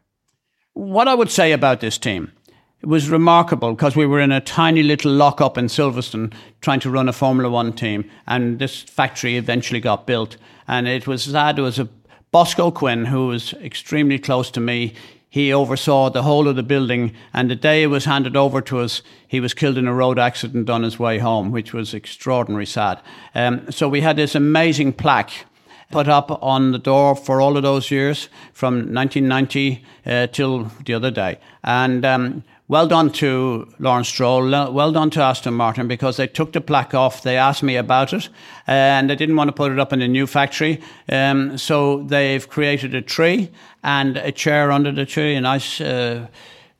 What 0.72 1.10
I 1.10 1.16
would 1.16 1.30
say 1.30 1.52
about 1.52 1.82
this 1.82 1.98
team, 1.98 2.32
it 2.80 2.88
was 2.88 3.10
remarkable 3.10 3.74
because 3.74 3.98
we 3.98 4.06
were 4.06 4.22
in 4.22 4.32
a 4.32 4.40
tiny 4.40 4.84
little 4.84 5.12
lockup 5.12 5.58
in 5.58 5.66
Silverstone 5.66 6.34
trying 6.62 6.80
to 6.80 6.90
run 6.90 7.10
a 7.10 7.14
Formula 7.14 7.50
One 7.50 7.74
team, 7.74 8.10
and 8.26 8.58
this 8.58 8.82
factory 8.82 9.36
eventually 9.36 9.82
got 9.82 10.08
built. 10.08 10.38
And 10.66 10.88
it 10.88 11.08
was 11.08 11.24
sad. 11.24 11.60
It 11.60 11.64
was 11.64 11.78
a 11.78 11.90
Bosco 12.32 12.72
Quinn, 12.72 13.06
who 13.06 13.28
was 13.28 13.54
extremely 13.56 14.18
close 14.18 14.50
to 14.52 14.62
me, 14.62 14.94
he 15.30 15.52
oversaw 15.52 16.10
the 16.10 16.24
whole 16.24 16.48
of 16.48 16.56
the 16.56 16.64
building. 16.64 17.14
And 17.34 17.50
the 17.50 17.56
day 17.56 17.84
it 17.84 17.88
was 17.88 18.06
handed 18.06 18.36
over 18.38 18.62
to 18.62 18.80
us, 18.80 19.02
he 19.28 19.40
was 19.40 19.54
killed 19.54 19.78
in 19.78 19.88
a 19.88 19.94
road 19.94 20.18
accident 20.18 20.70
on 20.70 20.84
his 20.84 20.98
way 20.98 21.20
home, 21.20 21.52
which 21.52 21.74
was 21.74 21.94
extraordinarily 21.94 22.66
sad. 22.66 23.02
Um, 23.36 23.70
so 23.72 23.90
we 23.90 24.02
had 24.02 24.16
this 24.16 24.36
amazing 24.36 24.94
plaque 24.94 25.46
put 25.92 26.08
up 26.08 26.32
on 26.42 26.72
the 26.72 26.80
door 26.80 27.16
for 27.16 27.42
all 27.42 27.58
of 27.58 27.64
those 27.64 27.92
years 27.92 28.30
from 28.54 28.94
1990 28.94 29.86
uh, 30.06 30.28
till 30.28 30.72
the 30.86 30.94
other 30.94 31.12
day. 31.12 31.38
And 31.64 32.06
um, 32.06 32.44
well 32.72 32.88
done 32.88 33.12
to 33.12 33.68
Lawrence 33.80 34.08
Stroll, 34.08 34.50
well 34.50 34.94
done 34.94 35.10
to 35.10 35.22
Aston 35.22 35.54
Martin 35.54 35.90
because 35.90 36.16
they 36.16 36.26
took 36.26 36.54
the 36.54 36.62
plaque 36.62 36.94
off. 36.94 37.22
They 37.22 37.36
asked 37.36 37.64
me 37.64 37.76
about 37.76 38.14
it 38.14 38.30
and 38.66 39.10
they 39.10 39.16
didn't 39.18 39.36
want 39.36 39.50
to 39.50 39.52
put 39.52 39.74
it 39.74 39.80
up 39.80 39.92
in 39.92 40.02
a 40.02 40.08
new 40.08 40.26
factory. 40.26 40.80
Um, 41.10 41.58
so 41.58 42.04
they've 42.04 42.48
created 42.48 42.96
a 42.96 43.02
tree 43.02 43.52
and 43.84 44.16
a 44.16 44.32
chair 44.32 44.72
under 44.72 44.90
the 44.94 45.06
tree, 45.06 45.36
a 45.36 45.42
nice 45.42 45.82
uh, 45.82 46.28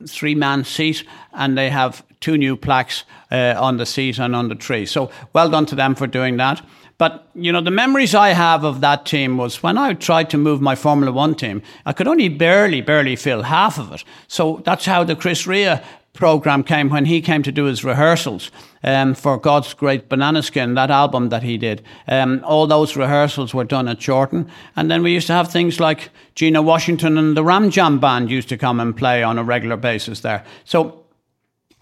three 0.08 0.34
man 0.34 0.64
seat, 0.64 1.04
and 1.34 1.58
they 1.58 1.68
have 1.68 2.02
two 2.20 2.38
new 2.38 2.56
plaques 2.56 3.04
uh, 3.30 3.54
on 3.58 3.76
the 3.76 3.84
seat 3.84 4.18
and 4.18 4.34
on 4.34 4.48
the 4.48 4.54
tree. 4.54 4.86
So 4.86 5.10
well 5.34 5.50
done 5.50 5.66
to 5.66 5.74
them 5.74 5.94
for 5.94 6.06
doing 6.06 6.38
that. 6.38 6.64
But, 7.02 7.26
you 7.34 7.50
know, 7.50 7.60
the 7.60 7.72
memories 7.72 8.14
I 8.14 8.28
have 8.28 8.62
of 8.62 8.80
that 8.82 9.04
team 9.06 9.36
was 9.36 9.60
when 9.60 9.76
I 9.76 9.94
tried 9.94 10.30
to 10.30 10.38
move 10.38 10.60
my 10.60 10.76
Formula 10.76 11.10
One 11.10 11.34
team, 11.34 11.60
I 11.84 11.92
could 11.92 12.06
only 12.06 12.28
barely, 12.28 12.80
barely 12.80 13.16
fill 13.16 13.42
half 13.42 13.76
of 13.76 13.90
it. 13.90 14.04
So 14.28 14.62
that's 14.64 14.84
how 14.84 15.02
the 15.02 15.16
Chris 15.16 15.44
Rea 15.44 15.80
program 16.12 16.62
came 16.62 16.90
when 16.90 17.06
he 17.06 17.20
came 17.20 17.42
to 17.42 17.50
do 17.50 17.64
his 17.64 17.82
rehearsals 17.82 18.52
um, 18.84 19.14
for 19.14 19.36
God's 19.36 19.74
Great 19.74 20.08
Banana 20.08 20.44
Skin, 20.44 20.74
that 20.74 20.92
album 20.92 21.30
that 21.30 21.42
he 21.42 21.58
did. 21.58 21.82
Um, 22.06 22.40
all 22.44 22.68
those 22.68 22.94
rehearsals 22.94 23.52
were 23.52 23.64
done 23.64 23.88
at 23.88 24.00
Chorlton. 24.00 24.48
And 24.76 24.88
then 24.88 25.02
we 25.02 25.12
used 25.12 25.26
to 25.26 25.32
have 25.32 25.50
things 25.50 25.80
like 25.80 26.10
Geno 26.36 26.62
Washington 26.62 27.18
and 27.18 27.36
the 27.36 27.42
Ram 27.42 27.70
Jam 27.70 27.98
Band 27.98 28.30
used 28.30 28.48
to 28.50 28.56
come 28.56 28.78
and 28.78 28.96
play 28.96 29.24
on 29.24 29.38
a 29.38 29.42
regular 29.42 29.76
basis 29.76 30.20
there. 30.20 30.44
So 30.64 31.01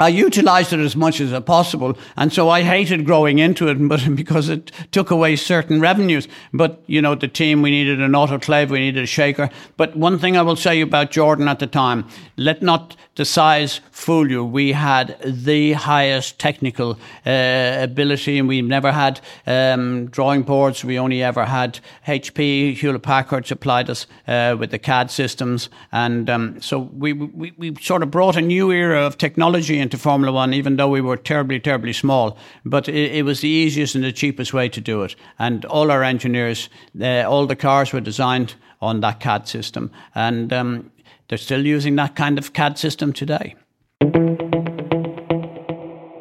I 0.00 0.08
utilized 0.08 0.72
it 0.72 0.80
as 0.80 0.96
much 0.96 1.20
as 1.20 1.38
possible, 1.42 1.96
and 2.16 2.32
so 2.32 2.48
I 2.48 2.62
hated 2.62 3.04
growing 3.04 3.38
into 3.38 3.68
it, 3.68 3.74
but 3.88 4.16
because 4.16 4.48
it 4.48 4.72
took 4.92 5.10
away 5.10 5.36
certain 5.36 5.78
revenues. 5.78 6.26
But 6.54 6.82
you 6.86 7.02
know, 7.02 7.14
the 7.14 7.28
team 7.28 7.60
we 7.60 7.70
needed 7.70 8.00
an 8.00 8.12
autoclave, 8.12 8.70
we 8.70 8.80
needed 8.80 9.04
a 9.04 9.06
shaker. 9.06 9.50
But 9.76 9.94
one 9.94 10.18
thing 10.18 10.38
I 10.38 10.42
will 10.42 10.56
say 10.56 10.80
about 10.80 11.10
Jordan 11.10 11.48
at 11.48 11.58
the 11.58 11.66
time: 11.66 12.06
let 12.38 12.62
not 12.62 12.96
the 13.16 13.26
size 13.26 13.80
fool 13.90 14.30
you. 14.30 14.42
We 14.42 14.72
had 14.72 15.18
the 15.22 15.74
highest 15.74 16.38
technical 16.38 16.98
uh, 17.26 17.76
ability, 17.80 18.38
and 18.38 18.48
we've 18.48 18.64
never 18.64 18.92
had 18.92 19.20
um, 19.46 20.06
drawing 20.06 20.42
boards. 20.42 20.82
We 20.82 20.98
only 20.98 21.22
ever 21.22 21.44
had 21.44 21.80
HP, 22.08 22.74
Hewlett 22.74 23.02
Packard 23.02 23.46
supplied 23.46 23.90
us 23.90 24.06
uh, 24.26 24.56
with 24.58 24.70
the 24.70 24.78
CAD 24.78 25.10
systems, 25.10 25.68
and 25.92 26.30
um, 26.30 26.62
so 26.62 26.78
we, 26.78 27.12
we 27.12 27.52
we 27.58 27.74
sort 27.82 28.02
of 28.02 28.10
brought 28.10 28.36
a 28.36 28.40
new 28.40 28.72
era 28.72 29.04
of 29.04 29.18
technology 29.18 29.78
into 29.90 29.98
Formula 29.98 30.32
One, 30.32 30.54
even 30.54 30.76
though 30.76 30.88
we 30.88 31.00
were 31.00 31.16
terribly, 31.16 31.58
terribly 31.58 31.92
small. 31.92 32.38
But 32.64 32.88
it, 32.88 33.12
it 33.12 33.24
was 33.24 33.40
the 33.40 33.48
easiest 33.48 33.96
and 33.96 34.04
the 34.04 34.12
cheapest 34.12 34.54
way 34.54 34.68
to 34.68 34.80
do 34.80 35.02
it. 35.02 35.16
And 35.36 35.64
all 35.64 35.90
our 35.90 36.04
engineers, 36.04 36.68
uh, 37.00 37.24
all 37.28 37.46
the 37.46 37.56
cars 37.56 37.92
were 37.92 38.00
designed 38.00 38.54
on 38.80 39.00
that 39.00 39.18
CAD 39.18 39.48
system. 39.48 39.90
And 40.14 40.52
um, 40.52 40.92
they're 41.28 41.38
still 41.38 41.66
using 41.66 41.96
that 41.96 42.14
kind 42.14 42.38
of 42.38 42.52
CAD 42.52 42.78
system 42.78 43.12
today. 43.12 43.56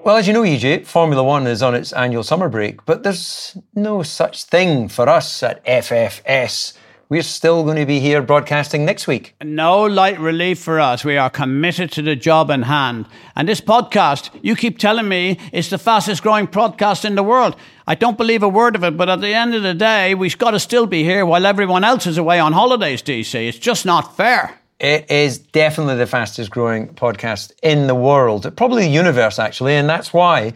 Well, 0.03 0.17
as 0.17 0.27
you 0.27 0.33
know, 0.33 0.41
EJ, 0.41 0.87
Formula 0.87 1.23
One 1.23 1.45
is 1.45 1.61
on 1.61 1.75
its 1.75 1.93
annual 1.93 2.23
summer 2.23 2.49
break, 2.49 2.83
but 2.85 3.03
there's 3.03 3.55
no 3.75 4.01
such 4.01 4.45
thing 4.45 4.87
for 4.87 5.07
us 5.07 5.43
at 5.43 5.63
FFS 5.63 6.73
we're 7.09 7.23
still 7.23 7.63
going 7.63 7.77
to 7.77 7.87
be 7.87 7.99
here 7.99 8.21
broadcasting 8.21 8.85
next 8.85 9.07
week. 9.07 9.33
No 9.43 9.83
light 9.83 10.19
relief 10.19 10.59
for 10.59 10.79
us. 10.79 11.03
We 11.03 11.17
are 11.17 11.31
committed 11.31 11.91
to 11.93 12.03
the 12.03 12.15
job 12.15 12.51
in 12.51 12.61
hand. 12.61 13.07
And 13.35 13.49
this 13.49 13.61
podcast, 13.61 14.29
you 14.43 14.55
keep 14.55 14.77
telling 14.77 15.07
me, 15.07 15.39
is 15.51 15.71
the 15.71 15.79
fastest 15.79 16.21
growing 16.21 16.45
podcast 16.45 17.05
in 17.05 17.15
the 17.15 17.23
world. 17.23 17.55
I 17.87 17.95
don't 17.95 18.15
believe 18.15 18.43
a 18.43 18.49
word 18.49 18.75
of 18.75 18.83
it, 18.83 18.95
but 18.95 19.09
at 19.09 19.21
the 19.21 19.33
end 19.33 19.55
of 19.55 19.63
the 19.63 19.73
day, 19.73 20.13
we've 20.13 20.37
got 20.37 20.51
to 20.51 20.59
still 20.59 20.85
be 20.85 21.03
here 21.03 21.25
while 21.25 21.47
everyone 21.47 21.83
else 21.83 22.05
is 22.05 22.19
away 22.19 22.39
on 22.39 22.53
holidays, 22.53 23.01
DC. 23.01 23.33
It's 23.33 23.57
just 23.57 23.87
not 23.87 24.15
fair. 24.15 24.59
It 24.79 25.09
is 25.09 25.39
definitely 25.39 25.95
the 25.95 26.05
fastest 26.05 26.51
growing 26.51 26.89
podcast 26.89 27.53
in 27.63 27.87
the 27.87 27.95
world, 27.95 28.55
probably 28.55 28.83
the 28.83 28.91
universe, 28.91 29.39
actually. 29.39 29.73
And 29.73 29.89
that's 29.89 30.13
why 30.13 30.53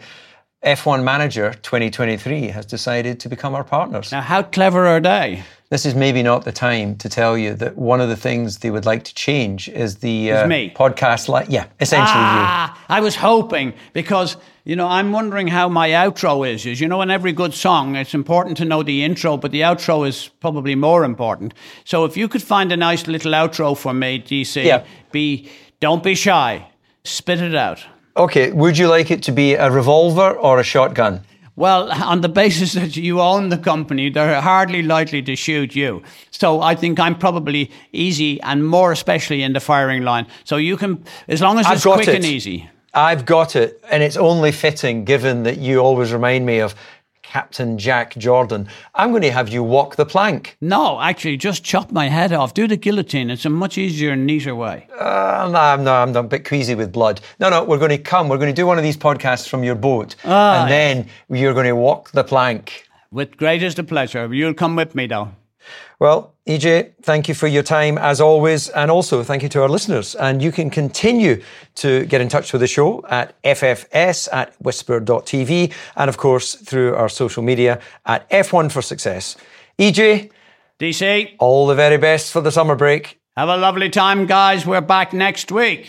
F1 0.64 1.02
Manager 1.02 1.52
2023 1.52 2.46
has 2.48 2.64
decided 2.64 3.18
to 3.20 3.28
become 3.28 3.56
our 3.56 3.64
partners. 3.64 4.12
Now, 4.12 4.22
how 4.22 4.42
clever 4.42 4.86
are 4.86 5.00
they? 5.00 5.42
This 5.74 5.84
is 5.84 5.96
maybe 5.96 6.22
not 6.22 6.44
the 6.44 6.52
time 6.52 6.94
to 6.94 7.08
tell 7.08 7.36
you 7.36 7.52
that 7.52 7.76
one 7.76 8.00
of 8.00 8.08
the 8.08 8.14
things 8.14 8.58
they 8.58 8.70
would 8.70 8.86
like 8.86 9.02
to 9.02 9.12
change 9.12 9.68
is 9.68 9.96
the 9.96 10.30
uh, 10.30 10.46
podcast. 10.46 11.28
Like, 11.28 11.48
yeah, 11.50 11.66
essentially 11.80 12.12
ah, 12.14 12.72
you. 12.72 12.94
I 12.94 13.00
was 13.00 13.16
hoping 13.16 13.74
because 13.92 14.36
you 14.62 14.76
know 14.76 14.86
I'm 14.86 15.10
wondering 15.10 15.48
how 15.48 15.68
my 15.68 15.88
outro 15.88 16.48
is. 16.48 16.64
Is 16.64 16.80
you 16.80 16.86
know 16.86 17.02
in 17.02 17.10
every 17.10 17.32
good 17.32 17.52
song 17.52 17.96
it's 17.96 18.14
important 18.14 18.56
to 18.58 18.64
know 18.64 18.84
the 18.84 19.02
intro, 19.02 19.36
but 19.36 19.50
the 19.50 19.62
outro 19.62 20.06
is 20.06 20.28
probably 20.38 20.76
more 20.76 21.02
important. 21.02 21.54
So 21.84 22.04
if 22.04 22.16
you 22.16 22.28
could 22.28 22.44
find 22.44 22.70
a 22.70 22.76
nice 22.76 23.08
little 23.08 23.32
outro 23.32 23.76
for 23.76 23.92
me, 23.92 24.20
DC, 24.20 24.64
yeah. 24.64 24.84
be 25.10 25.50
don't 25.80 26.04
be 26.04 26.14
shy, 26.14 26.68
spit 27.02 27.40
it 27.40 27.56
out. 27.56 27.84
Okay, 28.16 28.52
would 28.52 28.78
you 28.78 28.86
like 28.86 29.10
it 29.10 29.24
to 29.24 29.32
be 29.32 29.54
a 29.54 29.68
revolver 29.68 30.30
or 30.30 30.60
a 30.60 30.62
shotgun? 30.62 31.24
Well, 31.56 31.92
on 31.92 32.20
the 32.20 32.28
basis 32.28 32.72
that 32.72 32.96
you 32.96 33.20
own 33.20 33.48
the 33.48 33.58
company, 33.58 34.10
they're 34.10 34.40
hardly 34.40 34.82
likely 34.82 35.22
to 35.22 35.36
shoot 35.36 35.76
you. 35.76 36.02
So 36.30 36.60
I 36.60 36.74
think 36.74 36.98
I'm 36.98 37.16
probably 37.16 37.70
easy 37.92 38.40
and 38.42 38.66
more 38.66 38.90
especially 38.90 39.42
in 39.42 39.52
the 39.52 39.60
firing 39.60 40.02
line. 40.02 40.26
So 40.42 40.56
you 40.56 40.76
can, 40.76 41.04
as 41.28 41.40
long 41.40 41.58
as 41.58 41.70
it's 41.70 41.82
quick 41.82 42.08
it. 42.08 42.16
and 42.16 42.24
easy. 42.24 42.68
I've 42.92 43.26
got 43.26 43.56
it, 43.56 43.82
and 43.90 44.04
it's 44.04 44.16
only 44.16 44.52
fitting 44.52 45.04
given 45.04 45.42
that 45.42 45.58
you 45.58 45.80
always 45.80 46.12
remind 46.12 46.46
me 46.46 46.60
of 46.60 46.76
Captain 47.34 47.76
Jack 47.76 48.16
Jordan. 48.16 48.68
I'm 48.94 49.10
going 49.10 49.22
to 49.22 49.32
have 49.32 49.48
you 49.48 49.64
walk 49.64 49.96
the 49.96 50.06
plank. 50.06 50.56
No, 50.60 51.00
actually, 51.00 51.36
just 51.36 51.64
chop 51.64 51.90
my 51.90 52.06
head 52.06 52.32
off. 52.32 52.54
Do 52.54 52.68
the 52.68 52.76
guillotine. 52.76 53.28
It's 53.28 53.44
a 53.44 53.50
much 53.50 53.76
easier 53.76 54.12
and 54.12 54.24
neater 54.24 54.54
way. 54.54 54.86
Uh, 54.96 55.50
no, 55.52 55.58
I'm, 55.58 55.82
no, 55.82 55.94
I'm 55.94 56.14
a 56.14 56.22
bit 56.22 56.46
queasy 56.46 56.76
with 56.76 56.92
blood. 56.92 57.20
No, 57.40 57.50
no, 57.50 57.64
we're 57.64 57.80
going 57.80 57.90
to 57.90 57.98
come. 57.98 58.28
We're 58.28 58.38
going 58.38 58.54
to 58.54 58.62
do 58.62 58.68
one 58.68 58.78
of 58.78 58.84
these 58.84 58.96
podcasts 58.96 59.48
from 59.48 59.64
your 59.64 59.74
boat. 59.74 60.14
Ah, 60.24 60.62
and 60.62 60.70
then 60.70 61.08
you're 61.28 61.54
going 61.54 61.66
to 61.66 61.74
walk 61.74 62.12
the 62.12 62.22
plank. 62.22 62.88
With 63.10 63.36
greatest 63.36 63.84
pleasure. 63.88 64.32
You'll 64.32 64.54
come 64.54 64.76
with 64.76 64.94
me, 64.94 65.08
though. 65.08 65.32
Well, 66.00 66.34
EJ, 66.46 66.94
thank 67.02 67.28
you 67.28 67.34
for 67.34 67.46
your 67.46 67.62
time 67.62 67.96
as 67.98 68.20
always. 68.20 68.68
And 68.68 68.90
also 68.90 69.22
thank 69.22 69.42
you 69.42 69.48
to 69.50 69.62
our 69.62 69.68
listeners. 69.68 70.14
And 70.14 70.42
you 70.42 70.52
can 70.52 70.68
continue 70.70 71.42
to 71.76 72.04
get 72.06 72.20
in 72.20 72.28
touch 72.28 72.52
with 72.52 72.60
the 72.60 72.66
show 72.66 73.04
at 73.08 73.40
ffs 73.42 74.28
at 74.32 74.54
whisper.tv 74.60 75.72
and 75.96 76.08
of 76.08 76.16
course 76.16 76.54
through 76.54 76.94
our 76.96 77.08
social 77.08 77.42
media 77.42 77.80
at 78.04 78.28
F1 78.30 78.70
for 78.70 78.82
Success. 78.82 79.36
EJ. 79.78 80.30
DC. 80.80 81.36
All 81.38 81.66
the 81.66 81.74
very 81.74 81.98
best 81.98 82.32
for 82.32 82.40
the 82.40 82.50
summer 82.50 82.74
break. 82.74 83.20
Have 83.36 83.48
a 83.48 83.56
lovely 83.56 83.90
time, 83.90 84.26
guys. 84.26 84.66
We're 84.66 84.80
back 84.80 85.12
next 85.12 85.50
week. 85.50 85.88